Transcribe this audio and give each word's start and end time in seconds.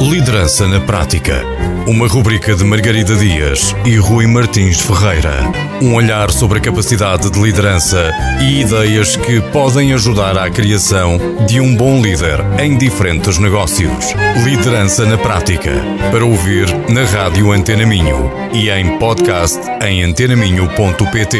Liderança 0.00 0.66
na 0.66 0.80
Prática. 0.80 1.44
Uma 1.86 2.08
rubrica 2.08 2.56
de 2.56 2.64
Margarida 2.64 3.14
Dias 3.16 3.76
e 3.84 3.96
Rui 3.96 4.26
Martins 4.26 4.80
Ferreira. 4.80 5.42
Um 5.82 5.94
olhar 5.94 6.30
sobre 6.30 6.56
a 6.56 6.60
capacidade 6.62 7.30
de 7.30 7.38
liderança 7.38 8.10
e 8.40 8.62
ideias 8.62 9.14
que 9.16 9.42
podem 9.52 9.92
ajudar 9.92 10.38
à 10.38 10.48
criação 10.48 11.18
de 11.46 11.60
um 11.60 11.76
bom 11.76 12.00
líder 12.00 12.38
em 12.58 12.78
diferentes 12.78 13.36
negócios. 13.36 14.14
Liderança 14.42 15.04
na 15.04 15.18
Prática. 15.18 15.72
Para 16.10 16.24
ouvir 16.24 16.66
na 16.88 17.04
Rádio 17.04 17.52
Antena 17.52 17.84
Minho 17.84 18.30
e 18.54 18.70
em 18.70 18.98
podcast 18.98 19.60
em 19.86 20.02
antenaminho.pt. 20.02 21.38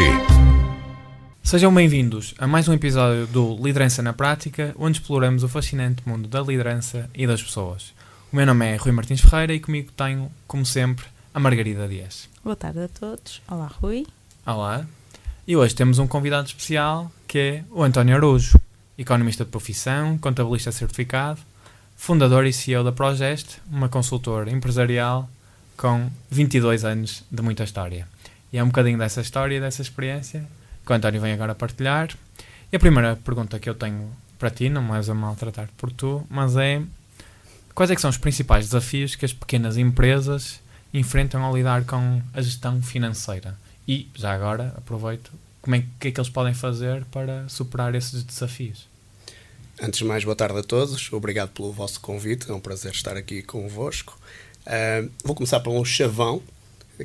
Sejam 1.41 1.73
bem-vindos 1.73 2.35
a 2.37 2.45
mais 2.45 2.67
um 2.67 2.73
episódio 2.73 3.25
do 3.25 3.57
Liderança 3.59 4.03
na 4.03 4.13
Prática, 4.13 4.75
onde 4.77 4.99
exploramos 4.99 5.43
o 5.43 5.49
fascinante 5.49 6.03
mundo 6.05 6.29
da 6.29 6.41
liderança 6.41 7.09
e 7.15 7.25
das 7.25 7.41
pessoas. 7.41 7.99
O 8.31 8.35
meu 8.37 8.45
nome 8.45 8.65
é 8.65 8.77
Rui 8.77 8.93
Martins 8.93 9.19
Ferreira 9.19 9.53
e 9.53 9.59
comigo 9.59 9.91
tenho, 9.91 10.31
como 10.47 10.65
sempre, 10.65 11.05
a 11.33 11.39
Margarida 11.39 11.85
Dias. 11.85 12.29
Boa 12.41 12.55
tarde 12.55 12.79
a 12.79 12.87
todos. 12.87 13.41
Olá, 13.45 13.67
Rui. 13.67 14.07
Olá. 14.45 14.85
E 15.45 15.57
hoje 15.57 15.75
temos 15.75 15.99
um 15.99 16.07
convidado 16.07 16.47
especial 16.47 17.11
que 17.27 17.37
é 17.37 17.63
o 17.69 17.83
António 17.83 18.15
Araújo, 18.15 18.57
economista 18.97 19.43
de 19.43 19.51
profissão, 19.51 20.17
contabilista 20.17 20.71
certificado, 20.71 21.41
fundador 21.97 22.45
e 22.45 22.53
CEO 22.53 22.85
da 22.85 22.93
Progest, 22.93 23.57
uma 23.69 23.89
consultora 23.89 24.49
empresarial 24.49 25.29
com 25.75 26.09
22 26.29 26.85
anos 26.85 27.25
de 27.29 27.41
muita 27.41 27.65
história. 27.65 28.07
E 28.53 28.57
é 28.57 28.63
um 28.63 28.67
bocadinho 28.67 28.97
dessa 28.97 29.19
história 29.19 29.59
dessa 29.59 29.81
experiência 29.81 30.47
que 30.85 30.91
o 30.93 30.95
António 30.95 31.19
vem 31.19 31.33
agora 31.33 31.53
partilhar. 31.53 32.15
E 32.71 32.77
a 32.77 32.79
primeira 32.79 33.17
pergunta 33.17 33.59
que 33.59 33.69
eu 33.69 33.75
tenho 33.75 34.09
para 34.39 34.49
ti, 34.49 34.69
não 34.69 34.89
leves 34.89 35.09
a 35.09 35.13
maltratar 35.13 35.67
por 35.77 35.91
tu, 35.91 36.25
mas 36.29 36.55
é 36.55 36.81
quais 37.73 37.91
é 37.91 37.95
são 37.97 38.09
os 38.09 38.17
principais 38.17 38.65
desafios 38.65 39.15
que 39.15 39.25
as 39.25 39.33
pequenas 39.33 39.77
empresas 39.77 40.59
enfrentam 40.93 41.43
ao 41.43 41.55
lidar 41.55 41.85
com 41.85 42.21
a 42.33 42.41
gestão 42.41 42.81
financeira? 42.81 43.57
E, 43.87 44.09
já 44.15 44.33
agora, 44.33 44.73
aproveito, 44.77 45.31
como 45.61 45.75
é 45.75 45.85
que 45.99 46.07
é 46.07 46.11
que 46.11 46.19
eles 46.19 46.29
podem 46.29 46.53
fazer 46.53 47.05
para 47.05 47.47
superar 47.47 47.93
esses 47.95 48.23
desafios? 48.23 48.87
Antes 49.81 49.99
de 49.99 50.05
mais, 50.05 50.23
boa 50.23 50.35
tarde 50.35 50.59
a 50.59 50.63
todos. 50.63 51.11
Obrigado 51.11 51.49
pelo 51.49 51.71
vosso 51.71 51.99
convite. 51.99 52.49
É 52.49 52.53
um 52.53 52.59
prazer 52.59 52.91
estar 52.91 53.17
aqui 53.17 53.41
convosco. 53.41 54.17
Uh, 54.65 55.09
vou 55.23 55.35
começar 55.35 55.59
por 55.59 55.71
um 55.71 55.83
chavão, 55.83 56.41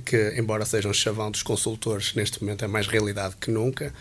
que, 0.04 0.34
embora 0.38 0.64
seja 0.66 0.88
um 0.88 0.92
chavão 0.92 1.30
dos 1.30 1.42
consultores, 1.42 2.14
neste 2.14 2.42
momento 2.42 2.64
é 2.64 2.68
mais 2.68 2.86
realidade 2.86 3.36
que 3.40 3.50
nunca. 3.50 3.94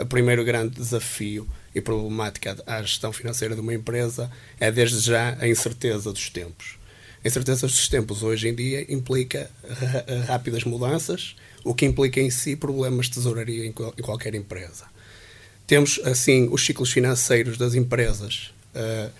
O 0.00 0.06
primeiro 0.06 0.44
grande 0.44 0.76
desafio 0.76 1.46
e 1.74 1.80
problemática 1.80 2.56
à 2.66 2.80
gestão 2.82 3.12
financeira 3.12 3.54
de 3.54 3.60
uma 3.60 3.74
empresa 3.74 4.30
é, 4.58 4.70
desde 4.70 5.00
já, 5.00 5.36
a 5.38 5.46
incerteza 5.46 6.12
dos 6.12 6.30
tempos. 6.30 6.78
A 7.22 7.28
incerteza 7.28 7.66
dos 7.66 7.88
tempos 7.88 8.22
hoje 8.22 8.48
em 8.48 8.54
dia 8.54 8.92
implica 8.92 9.50
rápidas 10.26 10.64
mudanças, 10.64 11.36
o 11.62 11.74
que 11.74 11.84
implica 11.84 12.18
em 12.20 12.30
si 12.30 12.56
problemas 12.56 13.06
de 13.06 13.12
tesouraria 13.12 13.66
em 13.66 13.72
qualquer 13.72 14.34
empresa. 14.34 14.86
Temos, 15.66 16.00
assim, 16.04 16.48
os 16.50 16.64
ciclos 16.64 16.90
financeiros 16.90 17.58
das 17.58 17.74
empresas 17.74 18.52
uh, 18.74 19.10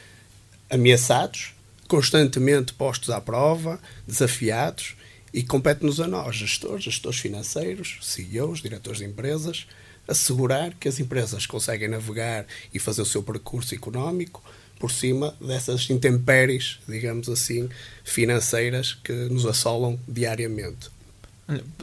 ameaçados, 0.71 1.55
constantemente 1.87 2.73
postos 2.73 3.11
à 3.11 3.21
prova, 3.21 3.79
desafiados, 4.07 4.97
e 5.33 5.43
compete-nos 5.43 6.01
a 6.01 6.09
nós, 6.09 6.35
gestores, 6.35 6.85
gestores 6.85 7.21
financeiros, 7.21 7.99
CEOs, 8.03 8.63
diretores 8.63 8.99
de 8.99 9.05
empresas, 9.05 9.67
assegurar 10.07 10.75
que 10.75 10.89
as 10.89 10.99
empresas 10.99 11.47
conseguem 11.47 11.89
navegar 11.89 12.47
e 12.73 12.79
fazer 12.79 13.03
o 13.03 13.07
seu 13.07 13.23
percurso 13.23 13.75
económico 13.75 14.43
por 14.79 14.91
cima 14.91 15.35
dessas 15.41 15.89
intempéries, 15.91 16.79
digamos 16.89 17.29
assim, 17.29 17.69
financeiras 18.03 18.95
que 18.95 19.13
nos 19.13 19.45
assolam 19.45 19.99
diariamente. 20.09 20.91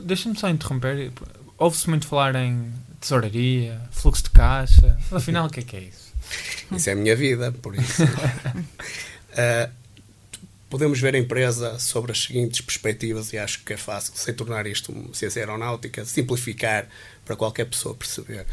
Deixa-me 0.01 0.37
só 0.37 0.49
interromper. 0.49 1.11
Ouve-se 1.57 1.89
muito 1.89 2.07
falar 2.07 2.35
em 2.35 2.73
tesouraria, 2.99 3.79
fluxo 3.91 4.23
de 4.23 4.29
caixa. 4.31 4.97
Afinal, 5.11 5.47
o 5.47 5.49
que 5.49 5.59
é 5.59 5.63
que 5.63 5.75
é 5.75 5.81
isso? 5.81 6.07
Isso 6.71 6.89
é 6.89 6.93
a 6.93 6.95
minha 6.95 7.15
vida, 7.15 7.51
por 7.51 7.75
isso. 7.75 8.03
uh, 8.03 9.71
podemos 10.69 10.99
ver 10.99 11.15
a 11.15 11.17
empresa 11.17 11.79
sobre 11.79 12.11
as 12.11 12.23
seguintes 12.23 12.61
perspectivas, 12.61 13.31
e 13.33 13.37
acho 13.37 13.63
que 13.63 13.73
é 13.73 13.77
fácil, 13.77 14.13
sem 14.15 14.33
tornar 14.33 14.67
isto 14.67 14.91
uma 14.91 15.13
ciência 15.13 15.41
aeronáutica, 15.41 16.05
simplificar 16.05 16.87
para 17.25 17.35
qualquer 17.35 17.65
pessoa 17.65 17.95
perceber. 17.95 18.45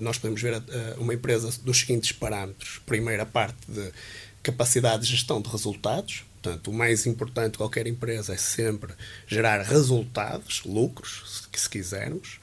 Nós 0.00 0.18
podemos 0.18 0.40
ver 0.42 0.62
uma 0.98 1.14
empresa 1.14 1.50
dos 1.62 1.78
seguintes 1.78 2.12
parâmetros. 2.12 2.80
Primeira 2.84 3.24
parte 3.24 3.58
de 3.68 3.92
capacidade 4.42 5.02
de 5.02 5.10
gestão 5.10 5.40
de 5.40 5.48
resultados. 5.48 6.24
Portanto, 6.42 6.70
o 6.70 6.72
mais 6.72 7.06
importante 7.06 7.52
de 7.52 7.58
qualquer 7.58 7.86
empresa 7.88 8.34
é 8.34 8.36
sempre 8.36 8.92
gerar 9.26 9.62
resultados, 9.62 10.62
lucros, 10.64 11.48
se 11.52 11.68
quisermos. 11.68 12.38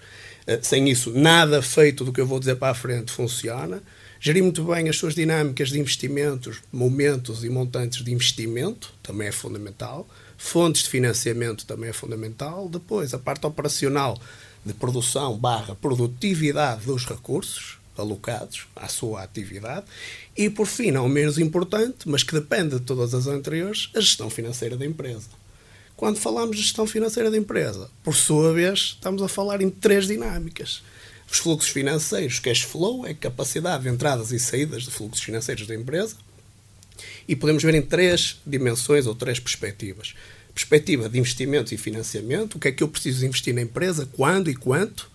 Eh, 0.45 0.59
sem 0.61 0.89
isso, 0.89 1.11
nada 1.11 1.61
feito 1.61 2.03
do 2.03 2.11
que 2.11 2.19
eu 2.19 2.27
vou 2.27 2.39
dizer 2.39 2.55
para 2.55 2.71
a 2.71 2.75
frente 2.75 3.11
funciona. 3.11 3.81
Gerir 4.25 4.41
muito 4.41 4.63
bem 4.63 4.87
as 4.87 4.95
suas 4.95 5.13
dinâmicas 5.13 5.67
de 5.67 5.77
investimentos, 5.77 6.61
momentos 6.71 7.43
e 7.43 7.49
montantes 7.49 8.01
de 8.05 8.13
investimento, 8.13 8.93
também 9.03 9.27
é 9.27 9.33
fundamental. 9.33 10.07
Fontes 10.37 10.83
de 10.83 10.89
financiamento 10.89 11.65
também 11.65 11.89
é 11.89 11.93
fundamental. 11.93 12.69
Depois, 12.69 13.13
a 13.13 13.19
parte 13.19 13.45
operacional 13.45 14.17
de 14.65 14.73
produção 14.73 15.37
barra 15.37 15.75
produtividade 15.75 16.85
dos 16.85 17.05
recursos 17.05 17.79
alocados 17.97 18.65
à 18.77 18.87
sua 18.87 19.23
atividade 19.23 19.87
e, 20.37 20.49
por 20.49 20.67
fim, 20.67 20.89
não 20.89 21.09
menos 21.09 21.37
importante, 21.37 22.07
mas 22.07 22.23
que 22.23 22.33
depende 22.33 22.79
de 22.79 22.85
todas 22.85 23.13
as 23.13 23.27
anteriores, 23.27 23.89
a 23.93 23.99
gestão 23.99 24.29
financeira 24.29 24.77
da 24.77 24.85
empresa. 24.85 25.27
Quando 25.97 26.17
falamos 26.17 26.55
de 26.55 26.61
gestão 26.61 26.87
financeira 26.87 27.29
da 27.29 27.37
empresa, 27.37 27.91
por 28.01 28.15
sua 28.15 28.53
vez, 28.53 28.95
estamos 28.95 29.21
a 29.21 29.27
falar 29.27 29.61
em 29.61 29.69
três 29.69 30.07
dinâmicas. 30.07 30.81
Os 31.29 31.37
fluxos 31.37 31.71
financeiros, 31.71 32.39
cash 32.39 32.61
flow, 32.61 33.05
é 33.05 33.11
a 33.11 33.15
capacidade 33.15 33.83
de 33.83 33.89
entradas 33.89 34.31
e 34.31 34.39
saídas 34.39 34.83
de 34.83 34.91
fluxos 34.91 35.23
financeiros 35.23 35.65
da 35.65 35.75
empresa. 35.75 36.15
E 37.27 37.35
podemos 37.35 37.63
ver 37.63 37.73
em 37.73 37.81
três 37.81 38.39
dimensões 38.45 39.07
ou 39.07 39.15
três 39.15 39.39
perspectivas 39.39 40.13
perspectiva 40.53 41.09
de 41.09 41.17
investimentos 41.17 41.71
e 41.71 41.77
financiamento, 41.77 42.55
o 42.55 42.59
que 42.59 42.67
é 42.67 42.71
que 42.71 42.83
eu 42.83 42.87
preciso 42.87 43.25
investir 43.25 43.53
na 43.53 43.61
empresa, 43.61 44.07
quando 44.13 44.49
e 44.49 44.55
quanto, 44.55 45.11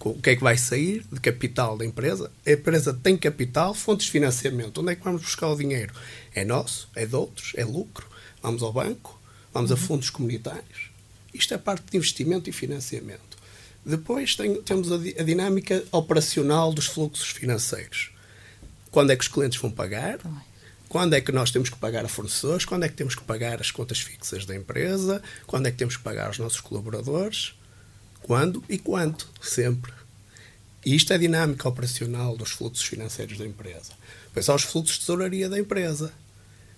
o 0.00 0.14
que 0.14 0.30
é 0.30 0.36
que 0.36 0.42
vai 0.42 0.56
sair 0.56 1.04
de 1.12 1.20
capital 1.20 1.76
da 1.76 1.84
empresa. 1.84 2.30
A 2.46 2.52
empresa 2.52 2.94
tem 2.94 3.16
capital, 3.16 3.74
fontes 3.74 4.06
de 4.06 4.12
financiamento. 4.12 4.80
Onde 4.80 4.92
é 4.92 4.94
que 4.94 5.04
vamos 5.04 5.22
buscar 5.22 5.48
o 5.48 5.56
dinheiro? 5.56 5.92
É 6.34 6.44
nosso? 6.44 6.88
É 6.94 7.04
de 7.04 7.14
outros? 7.14 7.52
É 7.56 7.64
lucro? 7.64 8.06
Vamos 8.40 8.62
ao 8.62 8.72
banco? 8.72 9.20
Vamos 9.52 9.70
a 9.70 9.74
uhum. 9.74 9.80
fundos 9.80 10.08
comunitários? 10.08 10.90
Isto 11.34 11.52
é 11.52 11.58
parte 11.58 11.90
de 11.90 11.96
investimento 11.96 12.48
e 12.48 12.52
financiamento. 12.52 13.27
Depois 13.88 14.36
tem, 14.36 14.60
temos 14.62 14.92
a, 14.92 14.96
a 14.96 15.24
dinâmica 15.24 15.82
operacional 15.90 16.72
dos 16.72 16.86
fluxos 16.86 17.30
financeiros. 17.30 18.10
Quando 18.90 19.10
é 19.10 19.16
que 19.16 19.22
os 19.22 19.28
clientes 19.28 19.58
vão 19.58 19.70
pagar? 19.70 20.18
quando 20.88 21.14
é 21.14 21.20
que 21.20 21.30
nós 21.30 21.50
temos 21.50 21.68
que 21.68 21.76
pagar 21.76 22.04
a 22.04 22.08
fornecedores, 22.08 22.64
quando 22.64 22.84
é 22.84 22.88
que 22.88 22.94
temos 22.94 23.14
que 23.14 23.22
pagar 23.22 23.60
as 23.60 23.70
contas 23.70 24.00
fixas 24.00 24.46
da 24.46 24.56
empresa, 24.56 25.22
quando 25.46 25.66
é 25.66 25.70
que 25.70 25.76
temos 25.76 25.96
que 25.96 26.02
pagar 26.02 26.30
os 26.30 26.38
nossos 26.38 26.60
colaboradores, 26.60 27.54
quando 28.22 28.64
e 28.68 28.78
quanto, 28.78 29.28
sempre. 29.40 29.92
E 30.84 30.94
isto 30.94 31.12
é 31.12 31.16
a 31.16 31.18
dinâmica 31.18 31.68
operacional 31.68 32.36
dos 32.36 32.52
fluxos 32.52 32.86
financeiros 32.86 33.36
da 33.36 33.44
empresa. 33.44 33.92
Depois 34.28 34.48
há 34.48 34.54
os 34.54 34.62
fluxos 34.62 34.94
de 34.94 35.00
tesouraria 35.00 35.48
da 35.48 35.58
empresa. 35.58 36.12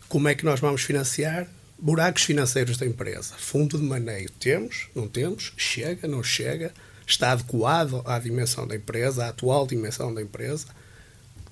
Como 0.09 0.27
é 0.27 0.35
que 0.35 0.45
nós 0.45 0.59
vamos 0.59 0.83
financiar 0.83 1.47
buracos 1.79 2.25
financeiros 2.25 2.77
da 2.77 2.87
empresa? 2.87 3.35
Fundo 3.39 3.79
de 3.79 3.85
maneio 3.85 4.29
temos, 4.41 4.89
não 4.95 5.07
temos, 5.07 5.53
chega, 5.57 6.09
não 6.09 6.23
chega, 6.25 6.75
está 7.13 7.33
adequado 7.33 8.03
à 8.05 8.19
dimensão 8.19 8.67
da 8.67 8.77
empresa, 8.77 9.25
à 9.25 9.29
atual 9.29 9.67
dimensão 9.67 10.13
da 10.13 10.23
empresa, 10.23 10.67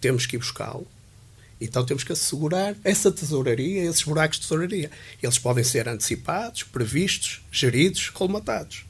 temos 0.01 0.27
que 0.27 0.37
ir 0.37 0.39
buscá-lo 0.39 0.87
então 1.61 1.85
temos 1.85 2.05
que 2.05 2.13
assegurar 2.13 2.77
essa 2.85 3.11
tesouraria, 3.11 3.83
esses 3.85 4.03
buracos 4.03 4.39
de 4.39 4.43
tesouraria. 4.43 4.91
Eles 5.23 5.39
podem 5.39 5.65
ser 5.65 5.89
antecipados, 5.89 6.63
previstos, 6.63 7.43
geridos, 7.51 8.11
colmatados. 8.11 8.85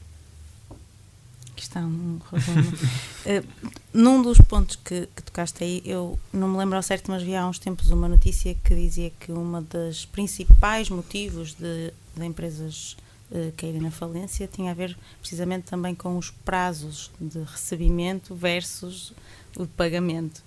Está 1.57 1.81
um 1.81 2.19
uh, 2.31 3.43
num 3.93 4.21
dos 4.21 4.37
pontos 4.37 4.77
que, 4.77 5.09
que, 5.13 5.23
tocaste 5.23 5.61
aí, 5.63 5.81
eu 5.83 6.17
não 6.31 6.47
me 6.47 6.57
lembro 6.57 6.77
ao 6.77 6.83
certo, 6.83 7.11
mas 7.11 7.21
vi 7.21 7.35
há 7.35 7.45
uns 7.45 7.59
tempos 7.59 7.89
uma 7.89 8.07
notícia 8.07 8.55
que 8.63 8.73
dizia 8.73 9.11
que 9.19 9.31
um 9.31 9.61
dos 9.61 10.05
principais 10.05 10.89
motivos 10.89 11.53
de, 11.55 11.91
de 12.15 12.25
empresas 12.25 12.95
uh, 13.31 13.51
caírem 13.57 13.81
na 13.81 13.91
falência 13.91 14.47
tinha 14.47 14.71
a 14.71 14.73
ver 14.73 14.97
precisamente 15.19 15.65
também 15.65 15.95
com 15.95 16.17
os 16.17 16.31
prazos 16.31 17.11
de 17.19 17.39
recebimento 17.39 18.35
versus 18.35 19.13
o 19.57 19.65
pagamento. 19.67 20.43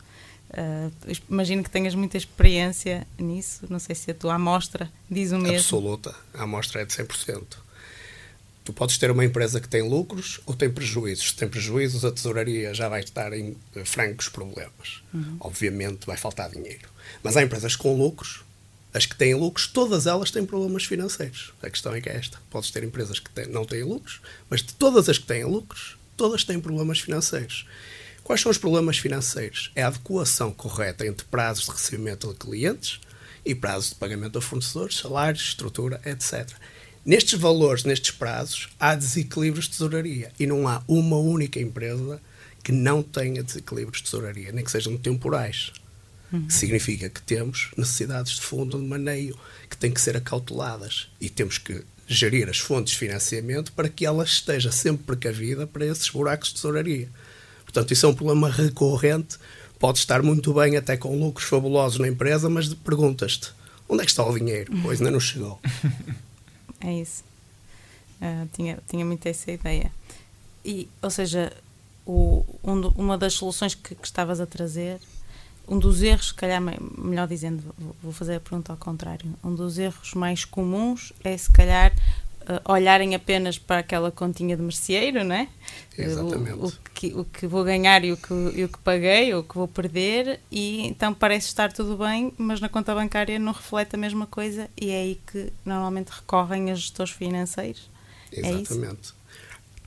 Uh, 0.50 0.92
imagino 1.30 1.62
que 1.62 1.70
tenhas 1.70 1.94
muita 1.94 2.16
experiência 2.16 3.06
nisso. 3.18 3.66
Não 3.70 3.78
sei 3.78 3.94
se 3.94 4.10
a 4.10 4.14
tua 4.14 4.34
amostra 4.34 4.90
diz 5.10 5.32
o 5.32 5.38
mesmo. 5.38 5.56
Absoluta. 5.56 6.14
A 6.34 6.42
amostra 6.42 6.82
é 6.82 6.84
de 6.84 6.92
100%. 6.92 7.42
Tu 8.64 8.72
podes 8.72 8.96
ter 8.96 9.10
uma 9.10 9.24
empresa 9.24 9.60
que 9.60 9.68
tem 9.68 9.82
lucros 9.82 10.40
ou 10.46 10.54
tem 10.54 10.70
prejuízos. 10.70 11.30
Se 11.30 11.36
tem 11.36 11.48
prejuízos, 11.48 12.04
a 12.04 12.12
tesouraria 12.12 12.72
já 12.72 12.88
vai 12.88 13.00
estar 13.00 13.32
em 13.32 13.56
francos 13.84 14.28
problemas. 14.28 15.02
Uhum. 15.12 15.36
Obviamente 15.40 16.06
vai 16.06 16.16
faltar 16.16 16.48
dinheiro. 16.50 16.88
Mas 17.22 17.36
há 17.36 17.42
empresas 17.42 17.74
com 17.74 17.96
lucros 17.96 18.44
As 18.94 19.06
que 19.06 19.16
têm 19.16 19.34
lucros, 19.34 19.66
todas 19.66 20.06
elas 20.06 20.30
têm 20.30 20.44
problemas 20.44 20.84
financeiros. 20.84 21.52
A 21.62 21.70
questão 21.70 21.94
é 21.94 22.00
que 22.00 22.10
é 22.10 22.16
esta. 22.16 22.38
Podes 22.50 22.70
ter 22.70 22.84
empresas 22.84 23.18
que 23.18 23.30
têm, 23.30 23.46
não 23.46 23.64
têm 23.64 23.82
lucros, 23.82 24.20
mas 24.50 24.62
de 24.62 24.74
todas 24.74 25.08
as 25.08 25.16
que 25.16 25.26
têm 25.26 25.44
lucros, 25.44 25.96
todas 26.16 26.44
têm 26.44 26.60
problemas 26.60 27.00
financeiros. 27.00 27.66
Quais 28.22 28.40
são 28.40 28.50
os 28.50 28.58
problemas 28.58 28.98
financeiros? 28.98 29.72
É 29.74 29.82
a 29.82 29.88
adequação 29.88 30.52
correta 30.52 31.06
entre 31.06 31.26
prazos 31.26 31.64
de 31.64 31.70
recebimento 31.70 32.28
de 32.28 32.34
clientes 32.34 33.00
e 33.44 33.54
prazos 33.54 33.90
de 33.90 33.96
pagamento 33.96 34.38
a 34.38 34.42
fornecedores, 34.42 34.98
salários, 34.98 35.42
estrutura, 35.42 36.00
etc. 36.04 36.48
Nestes 37.04 37.38
valores, 37.38 37.82
nestes 37.82 38.12
prazos, 38.12 38.68
há 38.78 38.94
desequilíbrios 38.94 39.64
de 39.64 39.72
tesouraria 39.72 40.30
e 40.38 40.46
não 40.46 40.68
há 40.68 40.84
uma 40.86 41.16
única 41.16 41.58
empresa 41.58 42.20
que 42.62 42.70
não 42.70 43.02
tenha 43.02 43.42
desequilíbrios 43.42 43.98
de 43.98 44.04
tesouraria, 44.04 44.52
nem 44.52 44.64
que 44.64 44.70
sejam 44.70 44.96
temporais. 44.96 45.72
Uhum. 46.32 46.48
Significa 46.48 47.08
que 47.10 47.20
temos 47.22 47.70
necessidades 47.76 48.36
de 48.36 48.40
fundo 48.40 48.78
de 48.78 48.84
maneio 48.84 49.38
que 49.68 49.76
têm 49.76 49.92
que 49.92 50.00
ser 50.00 50.16
acauteladas 50.16 51.08
e 51.20 51.28
temos 51.28 51.58
que 51.58 51.84
gerir 52.06 52.48
as 52.48 52.58
fontes 52.58 52.92
de 52.92 52.98
financiamento 52.98 53.72
para 53.72 53.88
que 53.88 54.04
ela 54.04 54.24
esteja 54.24 54.72
sempre 54.72 55.04
precavida 55.04 55.66
para 55.66 55.86
esses 55.86 56.08
buracos 56.08 56.48
de 56.48 56.54
tesouraria. 56.54 57.08
Portanto, 57.64 57.92
isso 57.92 58.06
é 58.06 58.08
um 58.08 58.14
problema 58.14 58.50
recorrente. 58.50 59.38
Pode 59.78 59.98
estar 59.98 60.22
muito 60.22 60.54
bem, 60.54 60.76
até 60.76 60.96
com 60.96 61.18
lucros 61.18 61.48
fabulosos 61.48 61.98
na 61.98 62.08
empresa, 62.08 62.48
mas 62.48 62.72
perguntas-te 62.72 63.52
onde 63.88 64.02
é 64.02 64.04
que 64.04 64.10
está 64.10 64.24
o 64.24 64.36
dinheiro? 64.36 64.72
Pois 64.82 65.00
ainda 65.00 65.10
não 65.10 65.20
chegou. 65.20 65.60
É 66.80 66.92
isso. 67.00 67.22
Uh, 68.20 68.48
tinha, 68.52 68.78
tinha 68.88 69.04
muito 69.04 69.26
essa 69.26 69.50
ideia. 69.50 69.90
E, 70.64 70.88
ou 71.00 71.10
seja, 71.10 71.52
o, 72.06 72.44
um, 72.62 72.88
uma 72.88 73.18
das 73.18 73.34
soluções 73.34 73.74
que, 73.74 73.94
que, 73.94 74.06
estavas 74.06 74.40
a 74.40 74.46
trazer, 74.46 75.00
um 75.68 75.78
dos 75.78 76.02
erros, 76.02 76.28
se 76.28 76.34
calhar, 76.34 76.60
melhor 76.98 77.26
dizendo, 77.28 77.74
vou 78.02 78.12
fazer 78.12 78.36
a 78.36 78.40
pergunta 78.40 78.72
ao 78.72 78.78
contrário, 78.78 79.32
um 79.42 79.54
dos 79.54 79.78
erros 79.78 80.14
mais 80.14 80.44
comuns 80.44 81.12
é 81.22 81.36
se 81.36 81.50
calhar 81.50 81.92
uh, 82.42 82.72
olharem 82.72 83.14
apenas 83.14 83.58
para 83.58 83.78
aquela 83.78 84.10
continha 84.10 84.56
de 84.56 84.62
merceeiro, 84.62 85.24
não 85.24 85.34
é? 85.34 85.48
Exatamente. 85.96 86.58
O, 86.58 86.66
o, 86.66 86.72
que, 86.94 87.06
o 87.14 87.24
que 87.24 87.46
vou 87.46 87.64
ganhar 87.64 88.04
e 88.04 88.12
o 88.12 88.16
que, 88.16 88.32
e 88.54 88.64
o 88.64 88.68
que 88.68 88.78
paguei, 88.78 89.32
ou 89.34 89.40
o 89.40 89.44
que 89.44 89.54
vou 89.54 89.68
perder, 89.68 90.40
e 90.50 90.86
então 90.86 91.14
parece 91.14 91.46
estar 91.46 91.72
tudo 91.72 91.96
bem, 91.96 92.32
mas 92.36 92.60
na 92.60 92.68
conta 92.68 92.94
bancária 92.94 93.38
não 93.38 93.52
reflete 93.52 93.94
a 93.94 93.98
mesma 93.98 94.26
coisa, 94.26 94.68
e 94.80 94.90
é 94.90 94.96
aí 94.96 95.20
que 95.26 95.52
normalmente 95.64 96.08
recorrem 96.08 96.70
a 96.70 96.74
gestores 96.74 97.12
financeiros. 97.12 97.90
É 98.32 98.40
Exatamente. 98.40 99.10
É 99.10 99.21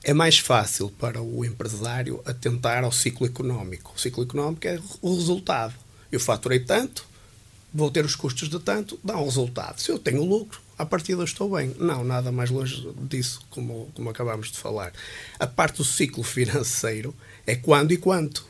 é 0.06 0.14
mais 0.14 0.38
fácil 0.38 0.88
para 0.88 1.20
o 1.20 1.44
empresário 1.44 2.22
atentar 2.24 2.84
ao 2.84 2.92
ciclo 2.92 3.26
económico. 3.26 3.92
O 3.96 3.98
ciclo 3.98 4.22
económico 4.22 4.64
é 4.64 4.78
o 5.02 5.12
resultado. 5.12 5.74
Eu 6.12 6.20
faturei 6.20 6.60
tanto, 6.60 7.04
vou 7.74 7.90
ter 7.90 8.04
os 8.04 8.14
custos 8.14 8.48
de 8.48 8.60
tanto, 8.60 9.00
dá 9.02 9.16
um 9.16 9.24
resultado. 9.24 9.80
Se 9.80 9.90
eu 9.90 9.98
tenho 9.98 10.24
lucro, 10.24 10.60
a 10.78 10.86
partida 10.86 11.24
estou 11.24 11.56
bem. 11.56 11.74
Não, 11.80 12.04
nada 12.04 12.30
mais 12.30 12.50
longe 12.50 12.88
disso, 13.00 13.40
como, 13.50 13.90
como 13.94 14.08
acabámos 14.08 14.52
de 14.52 14.58
falar. 14.58 14.92
A 15.40 15.46
parte 15.48 15.78
do 15.78 15.84
ciclo 15.84 16.22
financeiro 16.24 17.12
é 17.44 17.56
quando 17.56 17.90
e 17.90 17.96
quanto. 17.96 18.46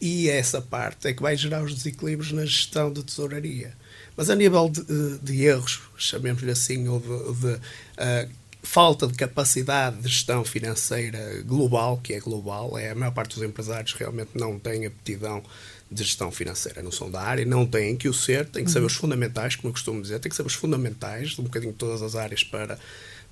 E 0.00 0.28
essa 0.28 0.60
parte 0.60 1.06
é 1.06 1.14
que 1.14 1.22
vai 1.22 1.36
gerar 1.36 1.62
os 1.62 1.72
desequilíbrios 1.72 2.32
na 2.32 2.44
gestão 2.44 2.92
de 2.92 3.04
tesouraria. 3.04 3.76
Mas 4.16 4.28
a 4.28 4.34
nível 4.34 4.68
de, 4.68 5.18
de 5.18 5.44
erros, 5.44 5.82
chamemos-lhe 5.96 6.50
assim, 6.50 6.88
ou 6.88 6.98
de, 6.98 7.06
de 7.06 7.54
uh, 7.54 8.39
falta 8.62 9.06
de 9.06 9.14
capacidade 9.14 9.96
de 9.96 10.08
gestão 10.08 10.44
financeira 10.44 11.42
global, 11.44 11.98
que 12.02 12.12
é 12.12 12.20
global, 12.20 12.78
é 12.78 12.90
a 12.90 12.94
maior 12.94 13.12
parte 13.12 13.34
dos 13.34 13.42
empresários 13.42 13.92
realmente 13.94 14.30
não 14.34 14.58
tem 14.58 14.86
aptidão 14.86 15.42
de 15.90 16.04
gestão 16.04 16.30
financeira, 16.30 16.82
não 16.82 16.92
são 16.92 17.10
da 17.10 17.20
área, 17.20 17.44
não 17.44 17.66
têm 17.66 17.96
que 17.96 18.08
o 18.08 18.14
ser, 18.14 18.46
têm 18.46 18.64
que 18.64 18.70
saber 18.70 18.86
os 18.86 18.94
fundamentais, 18.94 19.56
como 19.56 19.68
eu 19.68 19.72
costumo 19.72 20.00
dizer, 20.00 20.20
têm 20.20 20.30
que 20.30 20.36
saber 20.36 20.46
os 20.46 20.54
fundamentais 20.54 21.30
de 21.30 21.40
um 21.40 21.44
bocadinho 21.44 21.72
de 21.72 21.78
todas 21.78 22.02
as 22.02 22.14
áreas 22.14 22.44
para 22.44 22.78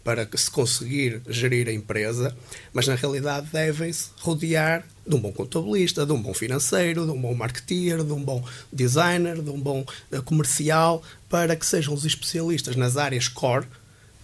para 0.05 0.27
se 0.39 0.51
conseguir 0.51 1.21
gerir 1.29 1.69
a 1.69 1.73
empresa, 1.73 2.35
mas 2.73 2.87
na 2.87 2.95
realidade 2.95 3.49
devem-se 3.53 4.11
rodear 4.21 4.83
de 5.07 5.15
um 5.15 5.21
bom 5.21 5.33
contabilista, 5.33 6.07
de 6.07 6.13
um 6.13 6.23
bom 6.23 6.33
financeiro, 6.33 7.05
de 7.05 7.11
um 7.11 7.21
bom 7.21 7.35
marketeer, 7.35 8.03
de 8.03 8.13
um 8.13 8.23
bom 8.23 8.43
designer, 8.73 9.43
de 9.43 9.51
um 9.51 9.61
bom 9.61 9.85
eh, 10.11 10.21
comercial, 10.23 11.03
para 11.29 11.55
que 11.55 11.67
sejam 11.67 11.93
os 11.93 12.07
especialistas 12.07 12.75
nas 12.75 12.97
áreas 12.97 13.29
core 13.29 13.67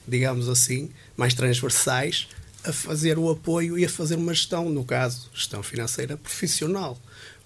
digamos 0.07 0.49
assim, 0.49 0.91
mais 1.17 1.35
transversais, 1.35 2.29
a 2.65 2.73
fazer 2.73 3.19
o 3.19 3.31
apoio 3.31 3.79
e 3.79 3.85
a 3.85 3.89
fazer 3.89 4.17
uma 4.17 4.33
gestão, 4.33 4.71
no 4.71 4.85
caso, 4.85 5.29
gestão 5.35 5.63
financeira 5.63 6.17
profissional. 6.17 6.99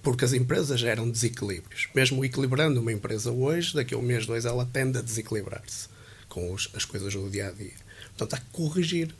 Porque 0.03 0.25
as 0.25 0.33
empresas 0.33 0.79
geram 0.79 1.11
desequilíbrios. 1.11 1.89
Mesmo 1.95 2.25
equilibrando 2.25 2.81
uma 2.81 2.93
empresa 2.93 3.33
hoje, 3.33 3.75
daqui 3.75 3.95
a 3.95 3.99
um 3.99 4.03
mês, 4.03 4.27
dois, 4.27 4.45
ela 4.45 4.65
tende 4.73 4.97
a 4.99 5.03
desequilibrar-se 5.03 5.89
com 6.29 6.53
os, 6.53 6.71
as 6.75 6.85
coisas 6.85 7.13
do 7.13 7.29
dia 7.29 7.49
a 7.49 7.51
dia. 7.51 7.73
Portanto, 8.17 8.35
há 8.35 8.39
que 8.39 8.51
corrigir 8.53 9.13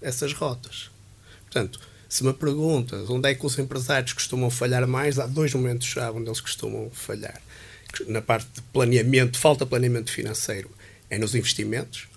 essas 0.00 0.34
rotas. 0.34 0.90
Portanto, 1.44 1.80
se 2.08 2.22
me 2.22 2.32
perguntas 2.32 3.08
onde 3.08 3.30
é 3.30 3.34
que 3.34 3.46
os 3.46 3.58
empresários 3.58 4.12
costumam 4.12 4.50
falhar 4.50 4.86
mais, 4.86 5.18
há 5.18 5.26
dois 5.26 5.52
momentos-chave 5.54 6.18
onde 6.18 6.28
eles 6.28 6.40
costumam 6.40 6.90
falhar. 6.90 7.40
Na 8.06 8.20
parte 8.20 8.48
de 8.54 8.62
planeamento, 8.62 9.38
falta 9.38 9.64
planeamento 9.64 10.12
financeiro, 10.12 10.70
é 11.08 11.18
nos 11.18 11.34
investimentos 11.34 12.08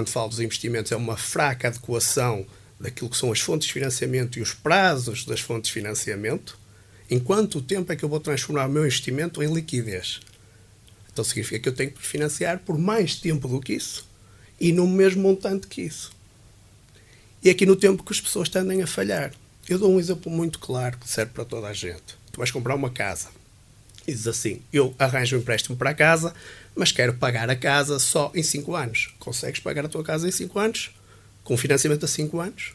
quando 0.00 0.08
falo 0.08 0.30
dos 0.30 0.40
investimentos, 0.40 0.92
é 0.92 0.96
uma 0.96 1.16
fraca 1.16 1.68
adequação 1.68 2.46
daquilo 2.78 3.10
que 3.10 3.16
são 3.18 3.30
as 3.30 3.40
fontes 3.40 3.66
de 3.66 3.74
financiamento 3.74 4.38
e 4.38 4.42
os 4.42 4.54
prazos 4.54 5.26
das 5.26 5.40
fontes 5.40 5.68
de 5.68 5.74
financiamento, 5.74 6.58
enquanto 7.10 7.58
o 7.58 7.62
tempo 7.62 7.92
é 7.92 7.96
que 7.96 8.02
eu 8.02 8.08
vou 8.08 8.18
transformar 8.18 8.66
o 8.66 8.72
meu 8.72 8.82
investimento 8.82 9.42
em 9.42 9.52
liquidez. 9.52 10.20
Então 11.12 11.22
significa 11.22 11.60
que 11.60 11.68
eu 11.68 11.74
tenho 11.74 11.92
que 11.92 12.00
financiar 12.00 12.60
por 12.60 12.78
mais 12.78 13.16
tempo 13.16 13.46
do 13.46 13.60
que 13.60 13.74
isso 13.74 14.08
e 14.58 14.72
no 14.72 14.86
mesmo 14.88 15.20
montante 15.20 15.66
que 15.66 15.82
isso. 15.82 16.10
E 17.42 17.50
é 17.50 17.52
aqui 17.52 17.66
no 17.66 17.76
tempo 17.76 18.02
que 18.02 18.12
as 18.12 18.20
pessoas 18.22 18.48
tendem 18.48 18.82
a 18.82 18.86
falhar. 18.86 19.34
Eu 19.68 19.78
dou 19.78 19.92
um 19.92 20.00
exemplo 20.00 20.32
muito 20.32 20.58
claro 20.58 20.96
que 20.96 21.08
serve 21.08 21.32
para 21.32 21.44
toda 21.44 21.66
a 21.66 21.74
gente. 21.74 22.16
Tu 22.32 22.38
vais 22.38 22.50
comprar 22.50 22.74
uma 22.74 22.88
casa 22.88 23.28
e 24.06 24.12
dizes 24.12 24.26
assim: 24.26 24.62
Eu 24.72 24.94
arranjo 24.98 25.36
um 25.36 25.40
empréstimo 25.40 25.76
para 25.76 25.90
a 25.90 25.94
casa, 25.94 26.34
mas 26.74 26.92
quero 26.92 27.14
pagar 27.14 27.48
a 27.50 27.56
casa 27.56 27.98
só 27.98 28.30
em 28.34 28.42
5 28.42 28.74
anos. 28.74 29.14
Consegues 29.18 29.60
pagar 29.60 29.84
a 29.84 29.88
tua 29.88 30.02
casa 30.02 30.28
em 30.28 30.32
5 30.32 30.58
anos? 30.58 30.90
Com 31.44 31.56
financiamento 31.56 32.04
a 32.04 32.08
5 32.08 32.40
anos? 32.40 32.72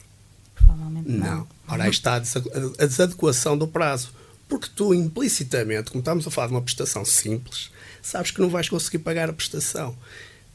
Provavelmente 0.55 1.09
não. 1.09 1.37
não. 1.37 1.47
Ora, 1.67 1.83
aí 1.83 1.89
está 1.89 2.15
a 2.15 2.85
desadequação 2.85 3.57
do 3.57 3.67
prazo. 3.67 4.13
Porque 4.47 4.69
tu, 4.75 4.93
implicitamente, 4.93 5.89
como 5.89 6.01
estamos 6.01 6.27
a 6.27 6.31
falar 6.31 6.47
de 6.47 6.53
uma 6.53 6.61
prestação 6.61 7.03
simples, 7.03 7.71
sabes 8.01 8.29
que 8.29 8.39
não 8.39 8.49
vais 8.49 8.69
conseguir 8.69 8.99
pagar 8.99 9.27
a 9.27 9.33
prestação. 9.33 9.97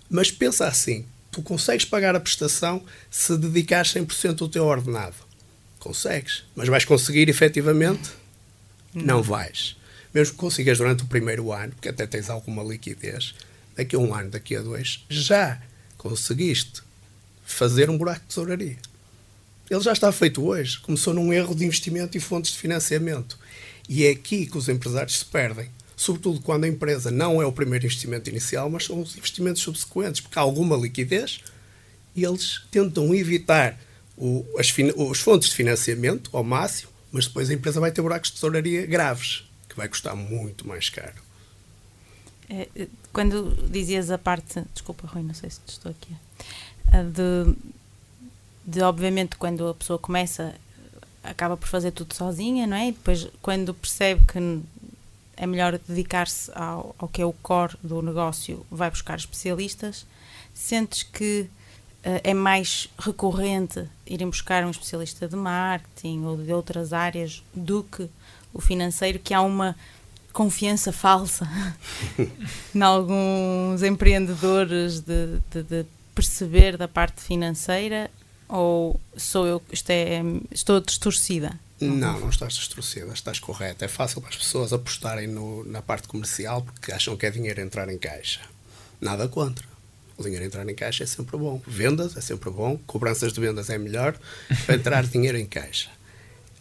Mas 0.08 0.30
pensa 0.30 0.66
assim: 0.66 1.04
tu 1.30 1.42
consegues 1.42 1.84
pagar 1.84 2.14
a 2.14 2.20
prestação 2.20 2.84
se 3.10 3.36
dedicares 3.36 3.92
100% 3.92 4.34
do 4.34 4.48
teu 4.48 4.64
ordenado. 4.64 5.16
Consegues. 5.80 6.44
Mas 6.54 6.68
vais 6.68 6.84
conseguir 6.84 7.28
efetivamente? 7.28 8.10
Não, 8.94 9.04
não 9.16 9.22
vais 9.22 9.79
mesmo 10.12 10.34
que 10.34 10.40
consigas 10.40 10.78
durante 10.78 11.02
o 11.02 11.06
primeiro 11.06 11.52
ano, 11.52 11.72
porque 11.72 11.88
até 11.88 12.06
tens 12.06 12.28
alguma 12.28 12.62
liquidez, 12.62 13.34
daqui 13.76 13.96
a 13.96 13.98
um 13.98 14.14
ano, 14.14 14.30
daqui 14.30 14.56
a 14.56 14.60
dois, 14.60 15.04
já 15.08 15.60
conseguiste 15.96 16.82
fazer 17.44 17.90
um 17.90 17.98
buraco 17.98 18.20
de 18.20 18.26
tesouraria. 18.26 18.76
Ele 19.70 19.80
já 19.80 19.92
está 19.92 20.10
feito 20.10 20.44
hoje. 20.44 20.80
Começou 20.80 21.14
num 21.14 21.32
erro 21.32 21.54
de 21.54 21.64
investimento 21.64 22.16
e 22.16 22.20
fontes 22.20 22.52
de 22.52 22.58
financiamento. 22.58 23.38
E 23.88 24.04
é 24.04 24.10
aqui 24.10 24.46
que 24.46 24.58
os 24.58 24.68
empresários 24.68 25.18
se 25.18 25.24
perdem. 25.24 25.70
Sobretudo 25.96 26.40
quando 26.40 26.64
a 26.64 26.68
empresa 26.68 27.10
não 27.10 27.40
é 27.40 27.46
o 27.46 27.52
primeiro 27.52 27.84
investimento 27.84 28.28
inicial, 28.28 28.68
mas 28.68 28.86
são 28.86 29.00
os 29.00 29.16
investimentos 29.16 29.62
subsequentes, 29.62 30.20
porque 30.20 30.38
há 30.38 30.42
alguma 30.42 30.76
liquidez 30.76 31.40
e 32.16 32.24
eles 32.24 32.62
tentam 32.70 33.14
evitar 33.14 33.78
o, 34.16 34.44
as, 34.58 34.74
as 35.10 35.20
fontes 35.20 35.50
de 35.50 35.54
financiamento 35.54 36.30
ao 36.32 36.42
máximo, 36.42 36.90
mas 37.12 37.26
depois 37.26 37.50
a 37.50 37.54
empresa 37.54 37.78
vai 37.78 37.92
ter 37.92 38.02
buracos 38.02 38.30
de 38.30 38.36
tesouraria 38.36 38.86
graves 38.86 39.49
vai 39.80 39.88
custar 39.88 40.14
muito 40.14 40.68
mais 40.68 40.88
caro. 40.90 41.22
É, 42.48 42.68
é, 42.76 42.86
quando 43.12 43.68
dizias 43.68 44.10
a 44.10 44.18
parte, 44.18 44.62
desculpa 44.74 45.06
Rui, 45.06 45.22
não 45.22 45.34
sei 45.34 45.48
se 45.50 45.60
estou 45.66 45.90
aqui, 45.90 46.14
de, 47.12 47.54
de 48.66 48.82
obviamente 48.82 49.36
quando 49.36 49.68
a 49.68 49.74
pessoa 49.74 49.98
começa 49.98 50.54
acaba 51.22 51.56
por 51.56 51.68
fazer 51.68 51.92
tudo 51.92 52.14
sozinha, 52.14 52.66
não 52.66 52.76
é? 52.76 52.88
E 52.88 52.92
depois 52.92 53.28
quando 53.40 53.74
percebe 53.74 54.22
que 54.26 54.62
é 55.36 55.46
melhor 55.46 55.78
dedicar-se 55.88 56.50
ao, 56.54 56.94
ao 56.98 57.08
que 57.08 57.22
é 57.22 57.24
o 57.24 57.32
core 57.32 57.76
do 57.82 58.02
negócio, 58.02 58.66
vai 58.70 58.90
buscar 58.90 59.18
especialistas, 59.18 60.06
sentes 60.52 61.02
que 61.02 61.42
uh, 62.04 62.20
é 62.22 62.34
mais 62.34 62.88
recorrente 62.98 63.86
irem 64.06 64.28
buscar 64.28 64.64
um 64.64 64.70
especialista 64.70 65.28
de 65.28 65.36
marketing 65.36 66.24
ou 66.24 66.36
de 66.36 66.52
outras 66.52 66.92
áreas 66.92 67.42
do 67.54 67.84
que 67.84 68.08
o 68.52 68.60
financeiro, 68.60 69.18
que 69.18 69.34
há 69.34 69.40
uma 69.40 69.76
confiança 70.32 70.92
falsa 70.92 71.48
em 72.74 72.82
alguns 72.82 73.82
empreendedores 73.82 75.00
de, 75.00 75.38
de, 75.50 75.62
de, 75.62 75.86
perceber 76.14 76.76
da 76.76 76.86
parte 76.86 77.20
financeira 77.22 78.10
ou 78.48 79.00
sou 79.16 79.46
eu 79.46 79.62
isto 79.72 79.90
é, 79.90 80.22
estou 80.50 80.80
distorcida? 80.80 81.58
Não, 81.80 82.20
não 82.20 82.28
estás 82.28 82.54
distorcida, 82.54 83.10
estás 83.12 83.38
correta. 83.38 83.86
É 83.86 83.88
fácil 83.88 84.20
para 84.20 84.30
as 84.30 84.36
pessoas 84.36 84.72
apostarem 84.72 85.26
no, 85.26 85.64
na 85.64 85.80
parte 85.80 86.08
comercial 86.08 86.62
porque 86.62 86.92
acham 86.92 87.16
que 87.16 87.24
é 87.24 87.30
dinheiro 87.30 87.60
entrar 87.60 87.88
em 87.88 87.96
caixa. 87.96 88.40
Nada 89.00 89.26
contra. 89.28 89.64
O 90.18 90.22
dinheiro 90.22 90.44
entrar 90.44 90.68
em 90.68 90.74
caixa 90.74 91.04
é 91.04 91.06
sempre 91.06 91.38
bom. 91.38 91.62
Vendas 91.66 92.14
é 92.16 92.20
sempre 92.20 92.50
bom. 92.50 92.78
Cobranças 92.86 93.32
de 93.32 93.40
vendas 93.40 93.70
é 93.70 93.78
melhor 93.78 94.18
para 94.66 94.74
entrar 94.74 95.04
dinheiro 95.08 95.38
em 95.38 95.46
caixa. 95.46 95.88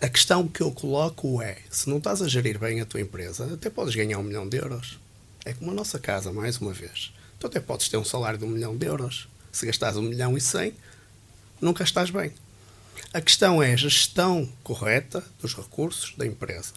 A 0.01 0.07
questão 0.07 0.47
que 0.47 0.61
eu 0.61 0.71
coloco 0.71 1.41
é: 1.41 1.57
se 1.69 1.89
não 1.89 1.97
estás 1.97 2.21
a 2.21 2.27
gerir 2.27 2.57
bem 2.57 2.79
a 2.79 2.85
tua 2.85 3.01
empresa, 3.01 3.53
até 3.53 3.69
podes 3.69 3.93
ganhar 3.93 4.17
um 4.17 4.23
milhão 4.23 4.47
de 4.47 4.55
euros. 4.55 4.97
É 5.43 5.53
como 5.53 5.71
a 5.71 5.73
nossa 5.73 5.99
casa, 5.99 6.31
mais 6.31 6.57
uma 6.57 6.71
vez. 6.71 7.13
Tu 7.37 7.47
até 7.47 7.59
podes 7.59 7.89
ter 7.89 7.97
um 7.97 8.05
salário 8.05 8.39
de 8.39 8.45
um 8.45 8.49
milhão 8.49 8.77
de 8.77 8.85
euros. 8.85 9.27
Se 9.51 9.65
gastares 9.65 9.97
um 9.97 10.01
milhão 10.01 10.37
e 10.37 10.41
cem, 10.41 10.73
nunca 11.59 11.83
estás 11.83 12.09
bem. 12.11 12.31
A 13.13 13.19
questão 13.19 13.61
é 13.61 13.73
a 13.73 13.75
gestão 13.75 14.47
correta 14.63 15.21
dos 15.41 15.53
recursos 15.53 16.13
da 16.15 16.25
empresa. 16.25 16.73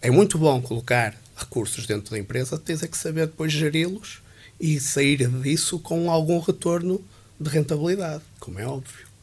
É 0.00 0.08
muito 0.08 0.38
bom 0.38 0.62
colocar 0.62 1.16
recursos 1.36 1.84
dentro 1.84 2.12
da 2.12 2.18
empresa, 2.18 2.58
tens 2.58 2.82
é 2.82 2.86
que 2.86 2.96
saber 2.96 3.26
depois 3.26 3.52
geri-los 3.52 4.22
e 4.60 4.78
sair 4.78 5.28
disso 5.42 5.80
com 5.80 6.10
algum 6.10 6.38
retorno 6.38 7.04
de 7.40 7.50
rentabilidade, 7.50 8.22
como 8.38 8.60
é 8.60 8.66
óbvio. 8.66 9.13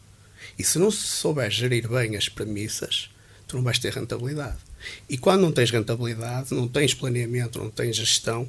E 0.57 0.63
se 0.63 0.79
não 0.79 0.91
souberes 0.91 1.53
gerir 1.53 1.87
bem 1.87 2.15
as 2.15 2.29
premissas, 2.29 3.09
tu 3.47 3.57
não 3.57 3.63
vais 3.63 3.79
ter 3.79 3.93
rentabilidade. 3.93 4.57
E 5.09 5.17
quando 5.17 5.41
não 5.41 5.51
tens 5.51 5.71
rentabilidade, 5.71 6.53
não 6.53 6.67
tens 6.67 6.93
planeamento, 6.93 7.59
não 7.59 7.69
tens 7.69 7.95
gestão, 7.95 8.47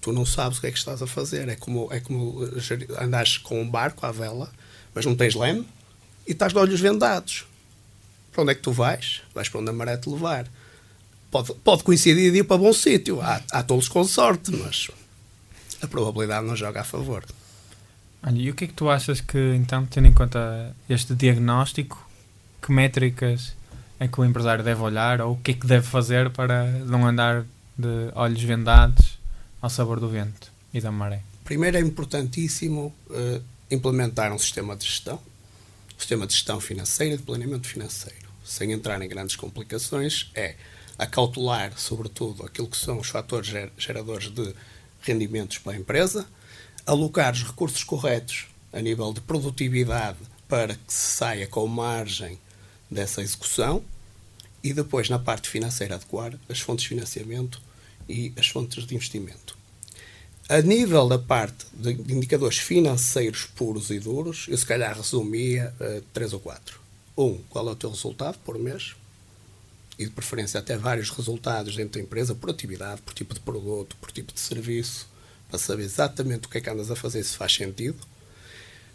tu 0.00 0.12
não 0.12 0.26
sabes 0.26 0.58
o 0.58 0.60
que 0.60 0.66
é 0.66 0.70
que 0.70 0.78
estás 0.78 1.02
a 1.02 1.06
fazer. 1.06 1.48
É 1.48 1.56
como, 1.56 1.88
é 1.92 2.00
como 2.00 2.40
andares 2.98 3.38
com 3.38 3.60
um 3.60 3.68
barco 3.68 4.04
à 4.04 4.12
vela, 4.12 4.52
mas 4.94 5.06
não 5.06 5.14
tens 5.14 5.34
leme 5.34 5.66
e 6.26 6.32
estás 6.32 6.52
de 6.52 6.58
olhos 6.58 6.80
vendados. 6.80 7.46
Para 8.32 8.42
onde 8.42 8.52
é 8.52 8.54
que 8.54 8.62
tu 8.62 8.72
vais? 8.72 9.22
Vais 9.34 9.48
para 9.48 9.60
onde 9.60 9.70
a 9.70 9.72
maré 9.72 9.96
te 9.96 10.08
levar. 10.08 10.46
Pode, 11.30 11.54
pode 11.64 11.82
coincidir 11.82 12.32
de 12.32 12.38
ir 12.38 12.44
para 12.44 12.58
bom 12.58 12.72
sítio. 12.72 13.20
Há, 13.20 13.42
há 13.50 13.62
tolos 13.62 13.88
com 13.88 14.04
sorte, 14.04 14.50
mas 14.52 14.90
a 15.80 15.86
probabilidade 15.86 16.46
não 16.46 16.56
joga 16.56 16.80
a 16.80 16.84
favor. 16.84 17.24
Olha, 18.24 18.38
e 18.38 18.50
o 18.50 18.54
que 18.54 18.64
é 18.64 18.66
que 18.68 18.74
tu 18.74 18.88
achas 18.88 19.20
que, 19.20 19.38
então, 19.54 19.84
tendo 19.86 20.06
em 20.06 20.12
conta 20.12 20.74
este 20.88 21.14
diagnóstico, 21.14 22.08
que 22.60 22.70
métricas 22.70 23.54
é 23.98 24.06
que 24.06 24.20
o 24.20 24.24
empresário 24.24 24.62
deve 24.62 24.80
olhar 24.80 25.20
ou 25.20 25.32
o 25.32 25.36
que 25.36 25.50
é 25.50 25.54
que 25.54 25.66
deve 25.66 25.86
fazer 25.86 26.30
para 26.30 26.64
não 26.84 27.06
andar 27.06 27.44
de 27.76 28.10
olhos 28.14 28.42
vendados 28.42 29.18
ao 29.60 29.68
sabor 29.68 29.98
do 29.98 30.08
vento 30.08 30.52
e 30.72 30.80
da 30.80 30.92
maré? 30.92 31.22
Primeiro 31.44 31.76
é 31.76 31.80
importantíssimo 31.80 32.94
uh, 33.10 33.42
implementar 33.70 34.32
um 34.32 34.38
sistema 34.38 34.76
de 34.76 34.84
gestão, 34.84 35.16
um 35.16 35.98
sistema 35.98 36.26
de 36.26 36.32
gestão 36.34 36.60
financeira 36.60 37.14
e 37.14 37.16
de 37.16 37.24
planeamento 37.24 37.66
financeiro, 37.66 38.28
sem 38.44 38.72
entrar 38.72 39.02
em 39.02 39.08
grandes 39.08 39.34
complicações, 39.34 40.30
é 40.34 40.54
acautelar, 40.98 41.72
sobretudo, 41.76 42.44
aquilo 42.44 42.68
que 42.68 42.76
são 42.76 43.00
os 43.00 43.08
fatores 43.08 43.52
geradores 43.76 44.30
de 44.30 44.54
rendimentos 45.02 45.58
para 45.58 45.72
a 45.72 45.76
empresa, 45.76 46.26
alocar 46.86 47.32
os 47.32 47.42
recursos 47.42 47.84
corretos 47.84 48.46
a 48.72 48.80
nível 48.80 49.12
de 49.12 49.20
produtividade 49.20 50.18
para 50.48 50.74
que 50.74 50.92
se 50.92 51.16
saia 51.16 51.46
com 51.46 51.66
margem 51.66 52.38
dessa 52.90 53.22
execução 53.22 53.82
e 54.62 54.72
depois, 54.72 55.08
na 55.08 55.18
parte 55.18 55.48
financeira, 55.48 55.96
adequar 55.96 56.34
as 56.48 56.60
fontes 56.60 56.84
de 56.84 56.90
financiamento 56.90 57.60
e 58.08 58.32
as 58.36 58.46
fontes 58.46 58.86
de 58.86 58.94
investimento. 58.94 59.56
A 60.48 60.60
nível 60.60 61.08
da 61.08 61.18
parte 61.18 61.66
de 61.72 61.90
indicadores 62.12 62.58
financeiros 62.58 63.46
puros 63.46 63.90
e 63.90 63.98
duros, 63.98 64.46
eu 64.48 64.58
se 64.58 64.66
calhar 64.66 64.94
resumia 64.96 65.74
uh, 65.80 66.02
três 66.12 66.32
ou 66.32 66.40
quatro. 66.40 66.80
Um, 67.16 67.38
qual 67.48 67.68
é 67.68 67.72
o 67.72 67.76
teu 67.76 67.90
resultado 67.90 68.38
por 68.44 68.58
mês? 68.58 68.94
E 69.98 70.04
de 70.04 70.10
preferência 70.10 70.60
até 70.60 70.76
vários 70.76 71.10
resultados 71.10 71.76
dentro 71.76 71.94
da 71.94 72.00
empresa, 72.04 72.34
por 72.34 72.50
atividade, 72.50 73.00
por 73.02 73.14
tipo 73.14 73.34
de 73.34 73.40
produto, 73.40 73.96
por 74.00 74.10
tipo 74.10 74.32
de 74.32 74.40
serviço, 74.40 75.06
para 75.52 75.58
saber 75.58 75.82
exatamente 75.82 76.46
o 76.46 76.48
que 76.48 76.56
é 76.56 76.60
que 76.62 76.70
andas 76.70 76.90
a 76.90 76.96
fazer, 76.96 77.22
se 77.22 77.36
faz 77.36 77.52
sentido. 77.52 77.98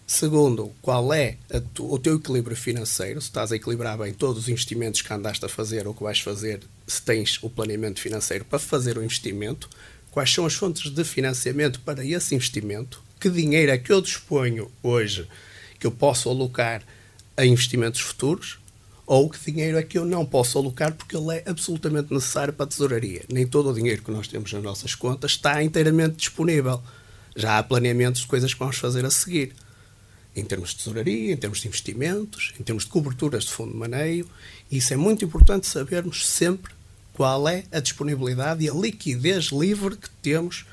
Segundo, 0.08 0.74
qual 0.82 1.14
é 1.14 1.38
tu, 1.76 1.94
o 1.94 2.00
teu 2.00 2.16
equilíbrio 2.16 2.58
financeiro, 2.58 3.22
se 3.22 3.28
estás 3.28 3.52
a 3.52 3.56
equilibrar 3.56 3.96
bem 3.96 4.12
todos 4.12 4.44
os 4.44 4.50
investimentos 4.50 5.04
que 5.04 5.14
andaste 5.14 5.46
a 5.46 5.50
fazer 5.50 5.86
ou 5.86 5.94
que 5.94 6.02
vais 6.02 6.20
fazer, 6.20 6.62
se 6.88 7.00
tens 7.00 7.38
o 7.44 7.50
planeamento 7.50 8.00
financeiro 8.00 8.44
para 8.44 8.58
fazer 8.58 8.98
o 8.98 9.04
investimento, 9.04 9.70
quais 10.10 10.34
são 10.34 10.48
as 10.48 10.56
fontes 10.56 10.90
de 10.90 11.04
financiamento 11.04 11.80
para 11.82 12.04
esse 12.04 12.34
investimento, 12.34 13.04
que 13.20 13.30
dinheiro 13.30 13.72
é 13.72 13.78
que 13.78 13.94
eu 13.94 14.02
disponho 14.02 14.72
hoje 14.82 15.28
que 15.80 15.86
eu 15.86 15.92
posso 15.92 16.28
alocar 16.28 16.82
a 17.36 17.46
investimentos 17.46 18.00
futuros 18.00 18.58
ou 19.08 19.30
que 19.30 19.52
dinheiro 19.52 19.78
é 19.78 19.84
que 19.84 19.98
eu 19.98 20.04
não 20.04 20.26
posso 20.26 20.58
alocar 20.60 20.94
porque 20.94 21.16
ele 21.16 21.38
é 21.38 21.44
absolutamente 21.50 22.14
necessário 22.14 22.54
para 22.54 22.66
a 22.66 22.68
tesouraria. 22.68 23.24
Nem 23.32 23.48
todo 23.48 23.70
o 23.70 23.74
dinheiro 23.74 24.04
que 24.04 24.12
nós 24.12 24.28
temos 24.28 24.52
nas 24.52 24.62
nossas 24.62 24.94
contas 24.94 25.32
está 25.32 25.64
inteiramente 25.64 26.18
disponível. 26.18 26.84
Já 27.34 27.58
há 27.58 27.64
planeamentos 27.64 28.22
de 28.22 28.28
coisas 28.28 28.54
que 28.54 28.60
vamos 28.60 28.76
fazer 28.76 29.06
a 29.06 29.10
seguir. 29.10 29.56
Em 30.36 30.44
termos 30.44 30.72
de 30.72 30.80
tesouraria, 30.80 31.32
em 31.32 31.38
termos 31.38 31.62
de 31.62 31.70
investimentos, 31.70 32.54
em 32.60 32.64
termos 32.64 32.84
de 32.84 32.90
coberturas 32.90 33.46
de 33.46 33.52
fundo 33.52 33.72
de 33.72 33.78
maneio. 33.78 34.28
E 34.70 34.78
isso 34.78 34.94
é 34.94 34.98
muito 34.98 35.24
importante 35.24 35.68
sabermos 35.68 36.28
sempre 36.28 36.74
qual 37.14 37.48
é 37.48 37.64
a 37.72 37.80
disponibilidade 37.80 38.66
e 38.66 38.70
a 38.70 38.74
liquidez 38.74 39.46
livre 39.46 39.96
que 39.96 40.10
temos 40.22 40.66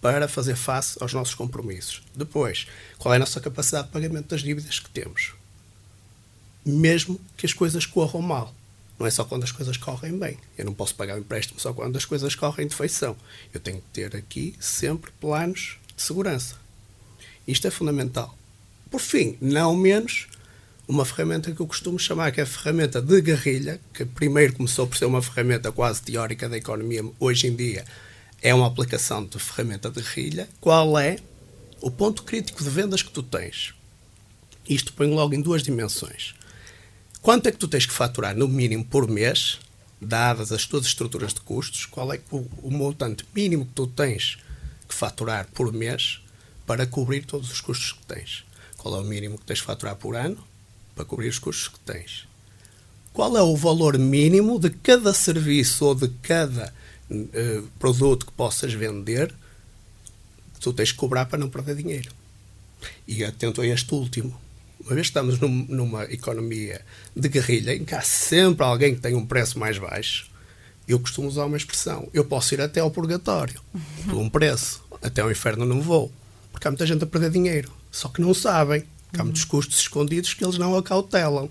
para 0.00 0.26
fazer 0.26 0.56
face 0.56 0.96
aos 0.98 1.12
nossos 1.12 1.34
compromissos. 1.34 2.02
Depois, 2.16 2.66
qual 2.98 3.12
é 3.12 3.16
a 3.18 3.20
nossa 3.20 3.38
capacidade 3.38 3.88
de 3.88 3.92
pagamento 3.92 4.28
das 4.28 4.40
dívidas 4.40 4.80
que 4.80 4.88
temos 4.88 5.34
mesmo 6.64 7.20
que 7.36 7.46
as 7.46 7.52
coisas 7.52 7.86
corram 7.86 8.22
mal. 8.22 8.54
Não 8.98 9.06
é 9.06 9.10
só 9.10 9.24
quando 9.24 9.44
as 9.44 9.52
coisas 9.52 9.76
correm 9.76 10.18
bem. 10.18 10.38
Eu 10.56 10.64
não 10.64 10.74
posso 10.74 10.94
pagar 10.94 11.16
o 11.16 11.20
empréstimo 11.20 11.58
só 11.58 11.72
quando 11.72 11.96
as 11.96 12.04
coisas 12.04 12.34
correm 12.34 12.66
de 12.66 12.74
feição. 12.74 13.16
Eu 13.52 13.60
tenho 13.60 13.78
que 13.78 13.88
ter 13.92 14.14
aqui 14.14 14.54
sempre 14.60 15.10
planos 15.20 15.78
de 15.96 16.02
segurança. 16.02 16.56
Isto 17.46 17.66
é 17.66 17.70
fundamental. 17.70 18.36
Por 18.90 19.00
fim, 19.00 19.36
não 19.40 19.74
menos, 19.74 20.28
uma 20.86 21.04
ferramenta 21.04 21.50
que 21.50 21.60
eu 21.60 21.66
costumo 21.66 21.98
chamar 21.98 22.30
que 22.30 22.40
é 22.40 22.44
a 22.44 22.46
ferramenta 22.46 23.00
de 23.00 23.20
guerrilha, 23.20 23.80
que 23.92 24.04
primeiro 24.04 24.52
começou 24.52 24.86
por 24.86 24.96
ser 24.96 25.06
uma 25.06 25.22
ferramenta 25.22 25.72
quase 25.72 26.02
teórica 26.02 26.48
da 26.48 26.56
economia, 26.56 27.04
hoje 27.18 27.46
em 27.46 27.56
dia 27.56 27.84
é 28.42 28.52
uma 28.52 28.66
aplicação 28.66 29.24
de 29.24 29.38
ferramenta 29.38 29.88
de 29.88 30.02
guerrilha. 30.02 30.48
Qual 30.60 30.98
é 30.98 31.16
o 31.80 31.90
ponto 31.90 32.24
crítico 32.24 32.62
de 32.62 32.68
vendas 32.68 33.00
que 33.00 33.10
tu 33.10 33.22
tens? 33.22 33.72
Isto 34.68 34.92
põe 34.92 35.08
logo 35.08 35.32
em 35.34 35.40
duas 35.40 35.62
dimensões. 35.62 36.34
Quanto 37.22 37.46
é 37.46 37.52
que 37.52 37.58
tu 37.58 37.68
tens 37.68 37.86
que 37.86 37.92
faturar 37.92 38.36
no 38.36 38.48
mínimo 38.48 38.84
por 38.84 39.08
mês, 39.08 39.60
dadas 40.00 40.50
as 40.50 40.66
tuas 40.66 40.84
estruturas 40.84 41.32
de 41.32 41.40
custos? 41.40 41.86
Qual 41.86 42.12
é 42.12 42.18
o, 42.32 42.38
o 42.60 42.68
montante 42.68 43.24
mínimo 43.32 43.64
que 43.64 43.72
tu 43.74 43.86
tens 43.86 44.38
que 44.88 44.92
faturar 44.94 45.46
por 45.54 45.72
mês 45.72 46.20
para 46.66 46.84
cobrir 46.84 47.24
todos 47.24 47.48
os 47.52 47.60
custos 47.60 47.92
que 47.92 48.04
tens? 48.06 48.44
Qual 48.76 48.96
é 48.96 49.00
o 49.00 49.04
mínimo 49.04 49.38
que 49.38 49.44
tens 49.44 49.60
que 49.60 49.66
faturar 49.66 49.94
por 49.94 50.16
ano 50.16 50.44
para 50.96 51.04
cobrir 51.04 51.28
os 51.28 51.38
custos 51.38 51.68
que 51.68 51.78
tens? 51.78 52.26
Qual 53.12 53.36
é 53.36 53.42
o 53.42 53.56
valor 53.56 53.96
mínimo 53.96 54.58
de 54.58 54.70
cada 54.70 55.14
serviço 55.14 55.84
ou 55.84 55.94
de 55.94 56.08
cada 56.22 56.74
uh, 57.08 57.68
produto 57.78 58.26
que 58.26 58.32
possas 58.32 58.72
vender 58.72 59.32
que 60.54 60.60
tu 60.60 60.72
tens 60.72 60.90
que 60.90 60.98
cobrar 60.98 61.26
para 61.26 61.38
não 61.38 61.48
perder 61.48 61.76
dinheiro? 61.76 62.10
E 63.06 63.22
atento 63.22 63.60
a 63.60 63.66
este 63.66 63.94
último 63.94 64.36
uma 64.84 64.94
vez 64.94 65.06
que 65.06 65.10
estamos 65.10 65.38
num, 65.38 65.66
numa 65.68 66.04
economia 66.04 66.80
de 67.16 67.28
guerrilha 67.28 67.74
em 67.74 67.84
que 67.84 67.94
há 67.94 68.02
sempre 68.02 68.64
alguém 68.64 68.94
que 68.94 69.00
tem 69.00 69.14
um 69.14 69.24
preço 69.24 69.58
mais 69.58 69.78
baixo, 69.78 70.30
eu 70.86 70.98
costumo 70.98 71.28
usar 71.28 71.44
uma 71.44 71.56
expressão: 71.56 72.08
eu 72.12 72.24
posso 72.24 72.54
ir 72.54 72.60
até 72.60 72.80
ao 72.80 72.90
purgatório 72.90 73.60
por 74.04 74.18
um 74.18 74.28
preço, 74.28 74.82
até 75.00 75.22
ao 75.22 75.30
inferno 75.30 75.64
não 75.64 75.80
vou, 75.80 76.12
porque 76.50 76.66
há 76.66 76.70
muita 76.70 76.86
gente 76.86 77.04
a 77.04 77.06
perder 77.06 77.30
dinheiro, 77.30 77.72
só 77.90 78.08
que 78.08 78.20
não 78.20 78.34
sabem 78.34 78.84
que 79.12 79.20
há 79.20 79.24
muitos 79.24 79.44
custos 79.44 79.78
escondidos 79.78 80.34
que 80.34 80.44
eles 80.44 80.58
não 80.58 80.76
acautelam. 80.76 81.50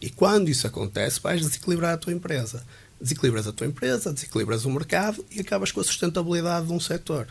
E 0.00 0.10
quando 0.10 0.48
isso 0.48 0.66
acontece, 0.66 1.20
vais 1.20 1.40
desequilibrar 1.40 1.94
a 1.94 1.96
tua 1.96 2.12
empresa. 2.12 2.64
Desequilibras 3.00 3.46
a 3.46 3.52
tua 3.52 3.66
empresa, 3.66 4.12
desequilibras 4.12 4.64
o 4.64 4.70
mercado 4.70 5.24
e 5.30 5.40
acabas 5.40 5.70
com 5.72 5.80
a 5.80 5.84
sustentabilidade 5.84 6.66
de 6.66 6.72
um 6.72 6.80
setor. 6.80 7.28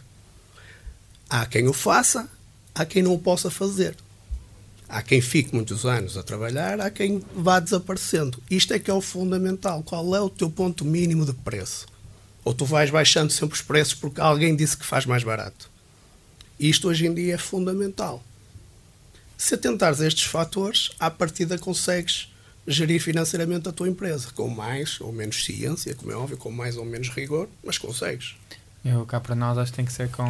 Há 1.29 1.45
quem 1.45 1.67
o 1.67 1.73
faça, 1.73 2.29
há 2.73 2.85
quem 2.85 3.03
não 3.03 3.13
o 3.13 3.19
possa 3.19 3.49
fazer. 3.51 3.95
Há 4.91 5.01
quem 5.01 5.21
fique 5.21 5.55
muitos 5.55 5.85
anos 5.85 6.17
a 6.17 6.23
trabalhar, 6.23 6.81
há 6.81 6.89
quem 6.89 7.23
vá 7.33 7.61
desaparecendo. 7.61 8.43
Isto 8.51 8.73
é 8.73 8.79
que 8.79 8.91
é 8.91 8.93
o 8.93 8.99
fundamental. 8.99 9.81
Qual 9.83 10.13
é 10.13 10.19
o 10.19 10.29
teu 10.29 10.51
ponto 10.51 10.83
mínimo 10.83 11.25
de 11.25 11.31
preço? 11.31 11.85
Ou 12.43 12.53
tu 12.53 12.65
vais 12.65 12.89
baixando 12.89 13.31
sempre 13.31 13.55
os 13.55 13.61
preços 13.61 13.93
porque 13.93 14.19
alguém 14.19 14.53
disse 14.53 14.75
que 14.75 14.85
faz 14.85 15.05
mais 15.05 15.23
barato? 15.23 15.71
Isto 16.59 16.89
hoje 16.89 17.07
em 17.07 17.13
dia 17.13 17.35
é 17.35 17.37
fundamental. 17.37 18.21
Se 19.37 19.55
atentares 19.55 20.01
a 20.01 20.07
estes 20.07 20.25
fatores, 20.25 20.91
à 20.99 21.09
partida 21.09 21.57
consegues 21.57 22.29
gerir 22.67 23.01
financeiramente 23.01 23.69
a 23.69 23.71
tua 23.71 23.87
empresa, 23.87 24.29
com 24.35 24.49
mais 24.49 24.99
ou 24.99 25.13
menos 25.13 25.45
ciência, 25.45 25.95
como 25.95 26.11
é 26.11 26.15
óbvio, 26.15 26.35
com 26.35 26.51
mais 26.51 26.75
ou 26.75 26.83
menos 26.83 27.07
rigor, 27.09 27.47
mas 27.63 27.77
consegues. 27.77 28.35
Eu 28.83 29.05
cá 29.05 29.21
para 29.21 29.35
nós 29.35 29.57
acho 29.57 29.71
que 29.71 29.77
tem 29.77 29.85
que 29.85 29.93
ser 29.93 30.09
com 30.09 30.27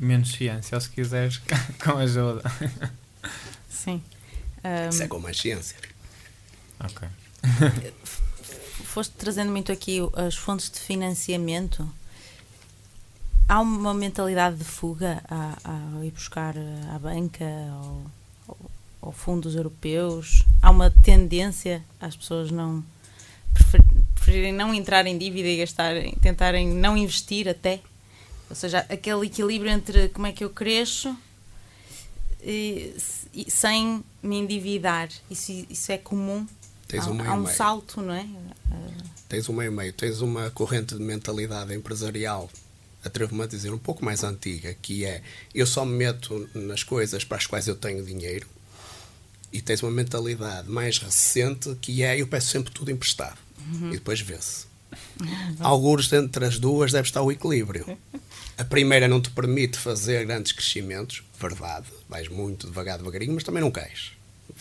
menos 0.00 0.32
ciência, 0.32 0.74
ou 0.74 0.80
se 0.80 0.88
quiseres, 0.88 1.42
com 1.84 1.98
ajuda. 1.98 2.42
Sim. 3.82 4.02
Um, 4.64 4.88
Isso 4.90 5.02
é 5.02 5.08
com 5.08 5.18
mais 5.18 5.36
ciência. 5.36 5.76
Ok. 6.78 7.08
foste 8.84 9.12
trazendo 9.16 9.50
muito 9.50 9.72
aqui 9.72 9.98
as 10.14 10.36
fontes 10.36 10.70
de 10.70 10.78
financiamento. 10.78 11.88
há 13.48 13.60
uma 13.60 13.92
mentalidade 13.92 14.56
de 14.56 14.64
fuga 14.64 15.22
a, 15.28 15.56
a 15.64 16.04
ir 16.04 16.10
buscar 16.12 16.54
à 16.94 16.98
banca 16.98 17.44
ou, 17.82 18.06
ou, 18.48 18.70
ou, 19.00 19.12
fundos 19.12 19.56
europeus? 19.56 20.44
Há 20.60 20.70
uma 20.70 20.90
tendência 20.90 21.82
às 22.00 22.14
pessoas 22.14 22.50
não 22.50 22.84
prefer, 23.52 23.82
preferirem 24.14 24.52
não 24.52 24.72
entrar 24.72 25.06
em 25.06 25.18
dívida 25.18 25.48
e 25.48 25.56
gastarem, 25.56 26.14
tentarem 26.20 26.68
não 26.68 26.96
investir 26.96 27.48
até? 27.48 27.80
Ou 28.48 28.54
seja, 28.54 28.86
aquele 28.88 29.26
equilíbrio 29.26 29.72
entre 29.72 30.08
como 30.10 30.26
é 30.26 30.32
que 30.32 30.44
eu 30.44 30.50
cresço 30.50 31.16
sem 33.48 34.04
me 34.22 34.36
endividar. 34.36 35.08
Isso, 35.30 35.52
isso 35.70 35.92
é 35.92 35.98
comum. 35.98 36.46
Tens 36.88 37.06
um 37.06 37.20
há, 37.20 37.28
há 37.28 37.34
um 37.34 37.42
meio. 37.42 37.56
salto, 37.56 38.00
não 38.02 38.12
é? 38.12 38.26
Tens 39.28 39.48
um 39.48 39.54
meio-meio, 39.54 39.92
tens 39.92 40.20
uma 40.20 40.50
corrente 40.50 40.94
de 40.94 41.02
mentalidade 41.02 41.74
empresarial 41.74 42.50
atrevo-me 43.04 43.42
a 43.42 43.46
dizer, 43.46 43.72
um 43.72 43.78
pouco 43.78 44.04
mais 44.04 44.22
antiga, 44.22 44.74
que 44.80 45.04
é 45.04 45.22
eu 45.54 45.66
só 45.66 45.84
me 45.84 45.96
meto 45.96 46.48
nas 46.54 46.82
coisas 46.82 47.24
para 47.24 47.36
as 47.36 47.46
quais 47.46 47.66
eu 47.66 47.74
tenho 47.74 48.04
dinheiro, 48.04 48.46
e 49.52 49.60
tens 49.60 49.82
uma 49.82 49.90
mentalidade 49.90 50.68
mais 50.68 50.98
recente 50.98 51.76
que 51.80 52.02
é 52.02 52.20
eu 52.20 52.26
peço 52.26 52.48
sempre 52.48 52.72
tudo 52.72 52.90
emprestado 52.90 53.38
uhum. 53.72 53.88
e 53.88 53.94
depois 53.94 54.20
vê-se. 54.20 54.66
Alguns 55.60 56.12
entre 56.12 56.44
as 56.44 56.58
duas 56.58 56.92
deve 56.92 57.08
estar 57.08 57.22
o 57.22 57.32
equilíbrio. 57.32 57.98
A 58.58 58.64
primeira 58.64 59.08
não 59.08 59.20
te 59.20 59.30
permite 59.30 59.78
fazer 59.78 60.24
grandes 60.26 60.52
crescimentos, 60.52 61.22
verdade, 61.40 61.86
vais 62.08 62.28
muito 62.28 62.66
devagar, 62.66 62.98
devagarinho, 62.98 63.34
mas 63.34 63.44
também 63.44 63.62
não 63.62 63.70
cais. 63.70 64.12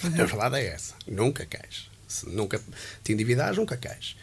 A 0.04 0.10
verdade 0.10 0.58
é 0.58 0.68
essa, 0.68 0.96
nunca 1.08 1.46
cais. 1.46 1.90
Se 2.08 2.28
nunca 2.28 2.62
te 3.04 3.14
endividares, 3.14 3.58
nunca 3.58 3.78
cais. 3.78 4.16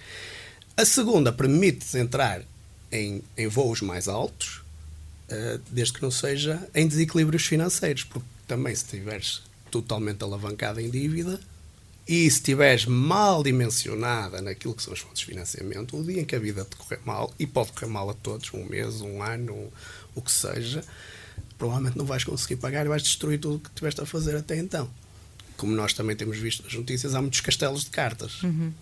A 0.77 0.85
segunda 0.85 1.33
permite-te 1.33 1.99
entrar 1.99 2.43
em, 2.91 3.23
em 3.37 3.47
voos 3.47 3.81
mais 3.81 4.09
altos, 4.09 4.63
uh, 5.31 5.61
desde 5.71 5.95
que 5.95 6.03
não 6.03 6.11
seja 6.11 6.67
em 6.75 6.87
desequilíbrios 6.87 7.47
financeiros, 7.47 8.05
porque 8.05 8.27
também 8.47 8.75
se 8.75 8.85
estiveres 8.85 9.43
totalmente 9.71 10.23
alavancada 10.23 10.81
em 10.81 10.91
dívida 10.91 11.39
e 12.09 12.23
se 12.31 12.39
estiveres 12.39 12.87
mal 12.87 13.43
dimensionada 13.43 14.41
naquilo 14.41 14.73
que 14.73 14.83
são 14.83 14.95
as 14.95 14.99
fontes 14.99 15.19
de 15.19 15.27
financiamento, 15.27 15.95
o 15.95 16.03
dia 16.03 16.23
em 16.23 16.25
que 16.25 16.35
a 16.35 16.39
vida 16.39 16.65
te 16.65 16.75
correr 16.75 17.01
mal, 17.05 17.35
e 17.39 17.47
pode 17.47 17.73
correr 17.73 17.89
mal 17.89 18.09
a 18.09 18.15
todos, 18.15 18.51
um 18.55 18.65
mês, 18.65 19.03
um 19.03 19.23
ano, 19.23 19.71
o 20.15 20.23
que 20.23 20.33
seja, 20.33 20.83
provavelmente 21.59 21.99
não 21.99 22.07
vais 22.07 22.25
conseguir 22.25 22.57
pagar 22.57 22.87
e 22.87 22.89
vais 22.89 23.03
destruir 23.03 23.39
tudo 23.39 23.57
o 23.57 23.61
que 23.61 23.69
tiveste 23.75 24.01
a 24.01 24.07
fazer 24.07 24.35
até 24.35 24.57
então. 24.57 24.89
Como 25.59 25.75
nós 25.75 25.93
também 25.93 26.17
temos 26.17 26.39
visto 26.39 26.65
nas 26.65 26.73
notícias, 26.73 27.15
há 27.15 27.21
muitos 27.21 27.43
castelos 27.43 27.85
de 27.85 27.91
cartas. 27.91 28.43
Uhum. 28.43 28.73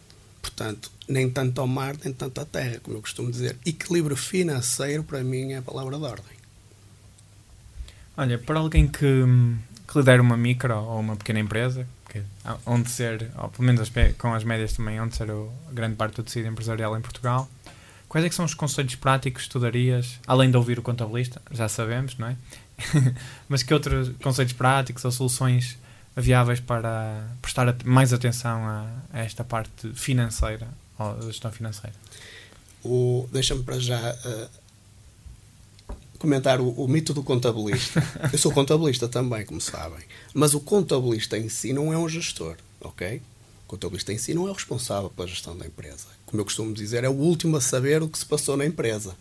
Portanto, 0.41 0.93
nem 1.09 1.29
tanto 1.29 1.61
ao 1.61 1.67
mar, 1.67 1.97
nem 2.05 2.15
tanto 2.15 2.41
à 2.41 2.45
terra, 2.45 2.79
como 2.81 2.97
eu 2.97 3.01
costumo 3.01 3.29
dizer. 3.29 3.57
Equilíbrio 3.67 4.15
financeiro, 4.15 5.03
para 5.03 5.25
mim, 5.25 5.53
é 5.53 5.57
a 5.57 5.63
palavra 5.63 5.99
de 5.99 6.05
ordem. 6.05 6.37
Olha, 8.17 8.39
para 8.39 8.61
alguém 8.61 8.87
que, 8.87 9.25
que 9.89 9.99
lidera 9.99 10.23
uma 10.23 10.37
micro 10.37 10.77
ou 10.77 11.01
uma 11.01 11.17
pequena 11.17 11.41
empresa, 11.41 11.89
que, 12.21 12.57
onde 12.67 12.91
ser, 12.91 13.31
ou 13.39 13.49
pelo 13.49 13.65
menos 13.65 13.91
com 14.19 14.35
as 14.35 14.45
médias 14.45 14.73
também, 14.73 15.01
onde 15.01 15.17
ser 15.17 15.31
o, 15.31 15.53
grande 15.73 15.97
parte 15.97 16.17
do 16.17 16.23
tecido 16.23 16.49
empresarial 16.49 16.97
em 16.97 17.01
Portugal, 17.01 17.49
quais 18.09 18.25
é 18.25 18.29
que 18.29 18.35
são 18.35 18.45
os 18.45 18.55
conselhos 18.55 18.95
práticos 18.95 19.45
que 19.45 19.51
tu 19.51 19.61
darias, 19.61 20.19
além 20.27 20.51
de 20.51 20.57
ouvir 20.57 20.79
o 20.79 20.83
contabilista, 20.83 21.41
já 21.51 21.69
sabemos, 21.69 22.17
não 22.19 22.29
é? 22.29 22.37
Mas 23.49 23.63
que 23.63 23.73
outros 23.73 24.11
conselhos 24.23 24.53
práticos 24.53 25.05
ou 25.05 25.11
soluções 25.11 25.79
viáveis 26.17 26.61
para 26.61 27.27
prestar 27.43 27.75
mais 27.85 28.13
atenção 28.13 28.65
a, 28.65 28.87
a 29.13 29.19
esta 29.21 29.45
parte 29.45 29.93
financeira, 29.93 30.69
ou 30.99 31.23
gestão 31.23 31.53
financeira? 31.53 31.95
Deixa-me 33.33 33.63
para 33.63 33.79
já 33.79 33.99
uh, 33.99 34.49
comentar 36.17 36.61
o, 36.61 36.69
o, 36.71 36.89
mito 36.89 37.13
do 37.13 37.23
contabilista. 37.23 38.03
Eu 38.33 38.39
sou 38.39 38.53
contabilista 38.53 39.09
também, 39.09 39.45
como 39.45 39.61
sabem, 39.61 40.05
mas 40.35 40.55
o 40.55 40.61
contabilista 40.61 41.39
em 41.39 41.49
si 41.49 41.73
não 41.73 41.93
é 41.93 41.99
um 41.99 42.09
gestor, 42.09 42.57
ok? 42.81 43.21
O 43.65 43.69
contabilista 43.69 44.13
em 44.13 44.19
si 44.19 44.35
não 44.35 44.47
é 44.47 44.51
o 44.51 44.55
responsável 44.55 45.11
pela 45.11 45.29
gestão 45.29 45.57
da 45.57 45.67
empresa. 45.67 46.07
Como 46.25 46.41
eu 46.41 46.45
costumo 46.45 46.73
dizer, 46.73 47.05
é 47.05 47.09
o 47.09 47.13
último 47.13 47.57
a 47.57 47.61
saber 47.61 48.03
o 48.03 48.09
que 48.09 48.19
se 48.19 48.27
passou 48.27 48.57
na 48.57 48.67
empresa, 48.67 49.17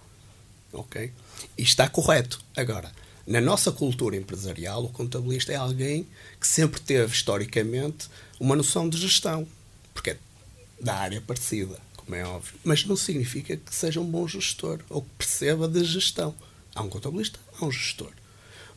ok? 0.72 1.12
E 1.58 1.64
está 1.64 1.88
correto. 1.90 2.40
Agora, 2.56 2.92
na 3.26 3.42
nossa 3.42 3.72
cultura 3.72 4.16
empresarial, 4.16 4.84
o 4.84 4.90
contabilista 4.90 5.52
é 5.52 5.56
alguém 5.56 6.08
que 6.40 6.48
sempre 6.48 6.80
teve, 6.80 7.12
historicamente, 7.12 8.08
uma 8.40 8.56
noção 8.56 8.88
de 8.88 8.98
gestão, 8.98 9.48
porque 9.94 10.12
é 10.12 10.18
da 10.80 10.96
área 10.96 11.22
parecida, 11.22 11.80
como 11.96 12.16
é 12.16 12.24
óbvio. 12.24 12.54
Mas 12.64 12.86
não 12.86 12.96
significa 12.96 13.58
que 13.58 13.74
seja 13.74 14.00
um 14.00 14.06
bom 14.06 14.28
gestor 14.28 14.80
ou 14.90 15.02
que 15.02 15.10
perceba 15.18 15.68
de 15.68 15.84
gestão. 15.84 16.36
Há 16.76 16.84
um 16.84 16.90
contabilista, 16.90 17.40
há 17.58 17.66
um 17.66 17.72
gestor. 17.72 18.12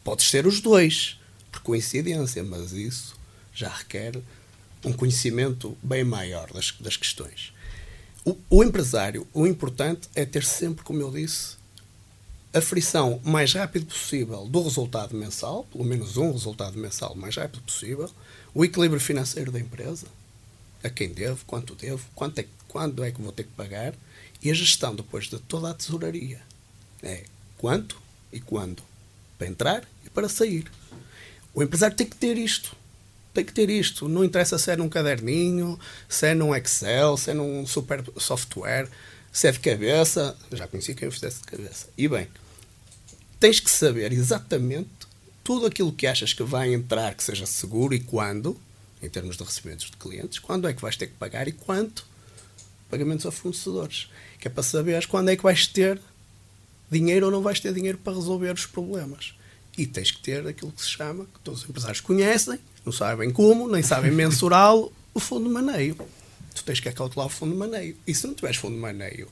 Pode 0.05 0.23
ser 0.23 0.47
os 0.47 0.61
dois, 0.61 1.19
por 1.51 1.61
coincidência, 1.61 2.43
mas 2.45 2.73
isso 2.73 3.17
já 3.53 3.69
requer 3.69 4.19
um 4.85 4.93
conhecimento 4.93 5.77
bem 5.83 6.05
maior 6.05 6.51
das, 6.53 6.73
das 6.81 6.97
questões. 6.97 7.53
O, 8.25 8.37
o 8.49 8.65
empresário, 8.65 9.27
o 9.35 9.47
importante 9.47 10.09
é 10.15 10.25
ter 10.25 10.45
sempre, 10.45 10.85
como 10.85 11.01
eu 11.01 11.11
disse, 11.11 11.57
a 12.55 12.61
frição 12.61 13.21
mais 13.25 13.53
rápido 13.53 13.87
possível 13.87 14.47
do 14.47 14.63
resultado 14.63 15.15
mensal, 15.17 15.65
pelo 15.65 15.85
menos 15.85 16.17
um 16.17 16.33
resultado 16.33 16.79
mensal 16.79 17.15
mais 17.15 17.37
rápido 17.37 17.63
possível, 17.63 18.11
o 18.55 18.65
equilíbrio 18.65 19.01
financeiro 19.01 19.53
da 19.53 19.61
empresa, 19.61 20.07
a 20.83 20.89
quem 20.89 21.13
devo, 21.13 21.45
quanto 21.47 21.75
devo, 21.75 22.07
quanto 22.15 22.39
é, 22.39 22.47
quando 22.67 23.05
é 23.05 23.11
que 23.11 23.21
vou 23.21 23.33
ter 23.33 23.45
que 23.45 23.53
pagar, 23.53 23.95
e 24.43 24.51
a 24.51 24.55
gestão 24.55 24.95
depois 24.95 25.27
de 25.27 25.39
toda 25.41 25.71
a 25.71 25.75
tesouraria. 25.75 26.41
É 27.03 27.25
quanto 27.59 28.01
e 28.33 28.41
quando, 28.41 28.83
para 29.37 29.47
entrar 29.47 29.85
e 30.07 30.11
para 30.11 30.29
sair. 30.29 30.71
O 31.53 31.63
empresário 31.63 31.97
tem 31.97 32.07
que 32.07 32.17
ter 32.17 32.39
isto. 32.39 32.77
Tem 33.35 33.45
que 33.45 33.53
ter 33.53 33.69
isto. 33.69 34.09
Não 34.09 34.25
interessa 34.25 34.59
se 34.59 34.71
é 34.71 34.77
num 34.77 34.89
caderninho, 34.89 35.79
se 36.09 36.29
é 36.29 36.35
num 36.35 36.55
Excel, 36.55 37.17
se 37.17 37.31
é 37.31 37.35
num 37.35 37.67
super 37.67 38.03
software 38.17 38.89
se 39.33 39.47
é 39.47 39.53
de 39.53 39.61
cabeça, 39.61 40.37
já 40.53 40.67
conheci 40.67 40.95
quem 40.95 41.11
fizesse 41.11 41.41
de 41.41 41.45
cabeça. 41.45 41.87
E 41.97 42.09
bem, 42.09 42.29
tens 43.39 43.61
que 43.61 43.71
saber 43.71 44.13
exatamente 44.13 44.91
tudo 45.45 45.67
aquilo 45.67 45.93
que 45.93 46.07
achas 46.07 46.33
que 46.33 46.43
vai 46.43 46.75
entrar 46.75 47.15
que 47.15 47.23
seja 47.23 47.47
seguro 47.47 47.95
e 47.95 48.01
quando, 48.01 48.61
em 49.03 49.09
termos 49.09 49.37
de 49.37 49.45
recebimentos 49.45 49.87
de 49.87 49.97
clientes, 49.97 50.39
quando 50.39 50.69
é 50.69 50.73
que 50.73 50.83
vais 50.83 50.97
ter 50.97 51.07
que 51.07 51.15
pagar 51.15 51.47
e 51.47 51.53
quanto 51.53 52.05
pagamentos 52.91 53.27
a 53.27 53.31
fornecedores. 53.31 54.11
Que 54.41 54.49
é 54.49 54.51
para 54.51 54.63
saberes 54.63 55.07
quando 55.07 55.29
é 55.29 55.37
que 55.37 55.43
vais 55.43 55.67
ter 55.67 56.01
dinheiro 56.91 57.27
ou 57.27 57.33
não 57.33 57.43
vais 57.43 57.61
ter 57.61 57.73
dinheiro 57.73 57.99
para 57.99 58.15
resolver 58.15 58.53
os 58.53 58.67
problemas. 58.67 59.35
E 59.77 59.87
tens 59.87 60.11
que 60.11 60.21
ter 60.21 60.47
aquilo 60.47 60.73
que 60.73 60.83
se 60.83 60.89
chama, 60.89 61.25
que 61.25 61.41
todos 61.45 61.63
os 61.63 61.69
empresários 61.69 62.01
conhecem, 62.01 62.59
não 62.85 62.93
sabem 62.93 63.31
como, 63.31 63.69
nem 63.69 63.83
sabem 63.83 64.11
mensurá-lo, 64.13 64.93
o 65.15 65.21
fundo 65.21 65.49
de 65.49 65.55
maneio 65.55 65.97
tu 66.59 66.65
tens 66.65 66.81
que 66.81 66.89
acautelar 66.89 67.27
o 67.27 67.31
fundo 67.31 67.53
de 67.53 67.59
maneio. 67.59 67.97
E 68.07 68.15
se 68.15 68.27
não 68.27 68.35
tiveres 68.35 68.57
fundo 68.57 68.75
de 68.75 68.81
maneio 68.81 69.29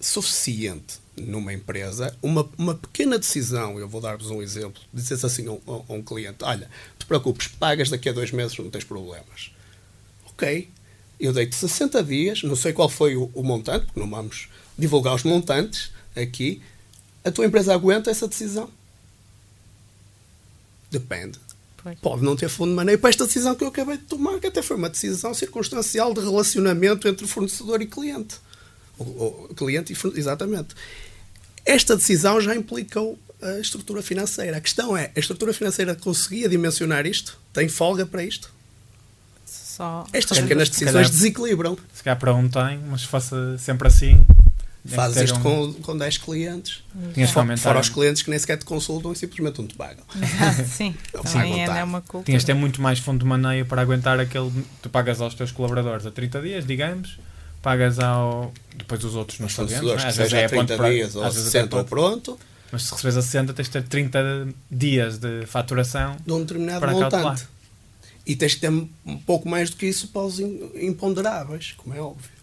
suficiente 0.00 0.98
numa 1.16 1.52
empresa, 1.52 2.16
uma, 2.22 2.48
uma 2.58 2.74
pequena 2.74 3.18
decisão, 3.18 3.78
eu 3.78 3.88
vou 3.88 4.00
dar-vos 4.00 4.30
um 4.30 4.42
exemplo, 4.42 4.80
dizes 4.92 5.24
assim 5.24 5.46
a 5.46 5.52
um, 5.52 5.84
a 5.88 5.92
um 5.92 6.02
cliente, 6.02 6.44
olha, 6.44 6.68
te 6.98 7.06
preocupes, 7.06 7.48
pagas 7.48 7.88
daqui 7.88 8.08
a 8.08 8.12
dois 8.12 8.30
meses, 8.30 8.56
não 8.58 8.70
tens 8.70 8.84
problemas. 8.84 9.50
Ok, 10.26 10.68
eu 11.18 11.32
dei-te 11.32 11.56
60 11.56 12.04
dias, 12.04 12.42
não 12.42 12.54
sei 12.54 12.74
qual 12.74 12.90
foi 12.90 13.16
o, 13.16 13.30
o, 13.34 13.42
montante, 13.42 13.86
porque 13.86 13.98
não 13.98 14.08
vamos 14.08 14.48
divulgar 14.78 15.14
os 15.14 15.22
montantes 15.22 15.90
aqui, 16.16 16.62
a 17.24 17.30
tua 17.30 17.46
empresa 17.46 17.74
aguenta 17.74 18.10
essa 18.10 18.26
decisão? 18.26 18.70
Depende. 20.90 21.38
Pois. 21.82 21.98
Pode 22.00 22.24
não 22.24 22.34
ter 22.34 22.48
fundo 22.48 22.70
de 22.70 22.76
maneio 22.76 22.98
para 22.98 23.10
esta 23.10 23.26
decisão 23.26 23.54
que 23.54 23.62
eu 23.62 23.68
acabei 23.68 23.96
de 23.96 24.04
tomar, 24.04 24.40
que 24.40 24.46
até 24.46 24.62
foi 24.62 24.76
uma 24.76 24.88
decisão 24.88 25.34
circunstancial 25.34 26.12
de 26.12 26.20
relacionamento 26.20 27.06
entre 27.06 27.26
fornecedor 27.26 27.80
e 27.82 27.86
cliente. 27.86 28.36
O, 28.98 29.48
cliente 29.54 29.92
e 29.92 30.18
exatamente. 30.18 30.74
Esta 31.64 31.96
decisão 31.96 32.40
já 32.40 32.54
implicou 32.56 33.18
a 33.42 33.58
estrutura 33.58 34.02
financeira. 34.02 34.56
A 34.56 34.60
questão 34.60 34.96
é, 34.96 35.10
a 35.14 35.20
estrutura 35.20 35.52
financeira 35.52 35.94
conseguia 35.94 36.48
dimensionar 36.48 37.06
isto? 37.06 37.38
Tem 37.52 37.68
folga 37.68 38.06
para 38.06 38.24
isto? 38.24 38.50
Só... 39.44 40.06
Estas 40.12 40.38
pequenas 40.38 40.70
decisões 40.70 40.92
calhar, 40.92 41.10
desequilibram. 41.10 41.76
Se 41.92 42.02
calhar 42.02 42.18
para 42.18 42.34
um 42.34 42.48
tem, 42.48 42.78
mas 42.88 43.02
se 43.02 43.06
fosse 43.06 43.34
sempre 43.58 43.88
assim, 43.88 44.24
Fazes 44.86 45.22
isto 45.22 45.38
um... 45.38 45.42
com, 45.42 45.72
com 45.74 45.96
10 45.96 46.18
clientes. 46.18 46.82
Tinhas 47.14 47.30
fora, 47.30 47.56
fora 47.56 47.80
os 47.80 47.88
clientes 47.88 48.22
que 48.22 48.30
nem 48.30 48.38
sequer 48.38 48.56
te 48.56 48.64
consultam 48.64 49.12
e 49.12 49.16
simplesmente 49.16 49.60
não 49.60 49.66
te 49.66 49.74
pagam. 49.74 50.04
sim, 50.66 50.94
também 51.12 51.64
é 51.64 51.84
uma 51.84 52.00
culpa. 52.00 52.24
Tinhas 52.24 52.42
de 52.42 52.46
ter 52.46 52.54
muito 52.54 52.80
mais 52.80 52.98
fundo 52.98 53.20
de 53.20 53.24
maneio 53.24 53.66
para 53.66 53.82
aguentar 53.82 54.20
aquele. 54.20 54.52
Tu 54.82 54.88
pagas 54.88 55.20
aos 55.20 55.34
teus 55.34 55.50
colaboradores 55.52 56.06
a 56.06 56.10
30 56.10 56.42
dias, 56.42 56.66
digamos, 56.66 57.18
pagas 57.62 57.98
ao. 57.98 58.52
Depois 58.76 59.02
os 59.04 59.14
outros 59.14 59.40
não 59.40 59.48
sabemos. 59.48 59.82
Não 59.82 59.92
é? 59.92 60.06
Às 60.06 60.16
vezes 60.16 60.32
é 60.32 60.46
30 60.46 60.76
para, 60.76 60.90
dias 60.90 61.16
ou 61.16 61.30
60 61.30 61.76
ou 61.76 61.84
pronto. 61.84 62.38
Mas 62.70 62.82
se 62.82 62.92
recebes 62.92 63.16
a 63.16 63.22
60, 63.22 63.54
tens 63.54 63.66
de 63.66 63.72
ter 63.72 63.82
30 63.84 64.48
dias 64.70 65.18
de 65.18 65.46
faturação 65.46 66.16
de 66.24 66.32
um 66.32 66.40
determinado 66.40 66.80
para 66.80 66.92
montante. 66.92 67.10
Calcular. 67.12 67.48
E 68.26 68.34
tens 68.34 68.54
que 68.54 68.60
ter 68.60 68.70
um 68.70 69.18
pouco 69.24 69.48
mais 69.48 69.70
do 69.70 69.76
que 69.76 69.86
isso 69.86 70.08
para 70.08 70.22
os 70.22 70.40
imponderáveis, 70.40 71.74
como 71.76 71.94
é 71.94 72.00
óbvio 72.00 72.35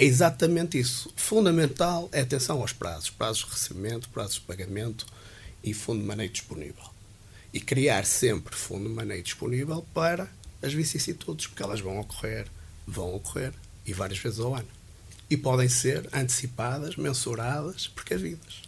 É 0.00 0.04
exatamente 0.04 0.78
isso. 0.78 1.12
Fundamental 1.14 2.08
é 2.10 2.22
atenção 2.22 2.62
aos 2.62 2.72
prazos, 2.72 3.10
prazos 3.10 3.44
de 3.44 3.50
recebimento, 3.50 4.08
prazos 4.08 4.36
de 4.36 4.40
pagamento 4.40 5.04
e 5.62 5.74
fundo 5.74 6.00
de 6.00 6.06
maneio 6.06 6.30
disponível. 6.30 6.84
E 7.52 7.60
criar 7.60 8.06
sempre 8.06 8.56
fundo 8.56 8.88
de 8.88 8.94
maneio 8.94 9.22
disponível 9.22 9.84
para 9.92 10.26
as 10.62 10.72
vicissitudes, 10.72 11.48
porque 11.48 11.62
elas 11.62 11.80
vão 11.80 12.00
ocorrer, 12.00 12.46
vão 12.86 13.14
ocorrer, 13.14 13.52
e 13.84 13.92
várias 13.92 14.18
vezes 14.18 14.40
ao 14.40 14.54
ano. 14.54 14.68
E 15.28 15.36
podem 15.36 15.68
ser 15.68 16.08
antecipadas, 16.14 16.96
mensuradas, 16.96 17.86
precavidas. 17.86 18.62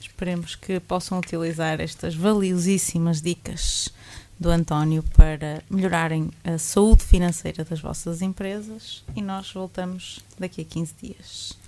Esperemos 0.00 0.54
que 0.54 0.78
possam 0.78 1.18
utilizar 1.18 1.80
estas 1.80 2.14
valiosíssimas 2.14 3.20
dicas 3.20 3.88
do 4.42 4.50
António 4.50 5.02
para 5.16 5.62
melhorarem 5.70 6.30
a 6.44 6.58
saúde 6.58 7.04
financeira 7.04 7.64
das 7.64 7.80
vossas 7.80 8.20
empresas 8.20 9.04
e 9.14 9.22
nós 9.22 9.50
voltamos 9.52 10.20
daqui 10.38 10.60
a 10.60 10.64
15 10.64 10.94
dias. 11.00 11.58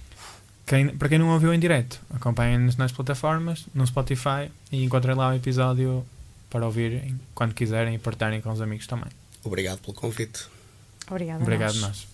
Quem, 0.66 0.88
para 0.88 1.08
quem 1.08 1.18
não 1.18 1.28
ouviu 1.28 1.54
em 1.54 1.58
direto, 1.58 2.00
acompanhem-nos 2.10 2.76
nas 2.76 2.90
plataformas, 2.90 3.66
no 3.72 3.86
Spotify 3.86 4.50
e 4.72 4.82
encontrem 4.82 5.14
lá 5.14 5.30
o 5.30 5.34
episódio 5.34 6.04
para 6.50 6.66
ouvirem 6.66 7.18
quando 7.34 7.54
quiserem 7.54 7.94
e 7.94 7.98
partilharem 7.98 8.40
com 8.40 8.50
os 8.50 8.60
amigos 8.60 8.86
também. 8.86 9.10
Obrigado 9.44 9.78
pelo 9.78 9.94
convite. 9.94 10.46
Obrigada. 11.08 11.42
Obrigado, 11.42 11.74
nós. 11.74 11.82
nós. 11.82 12.13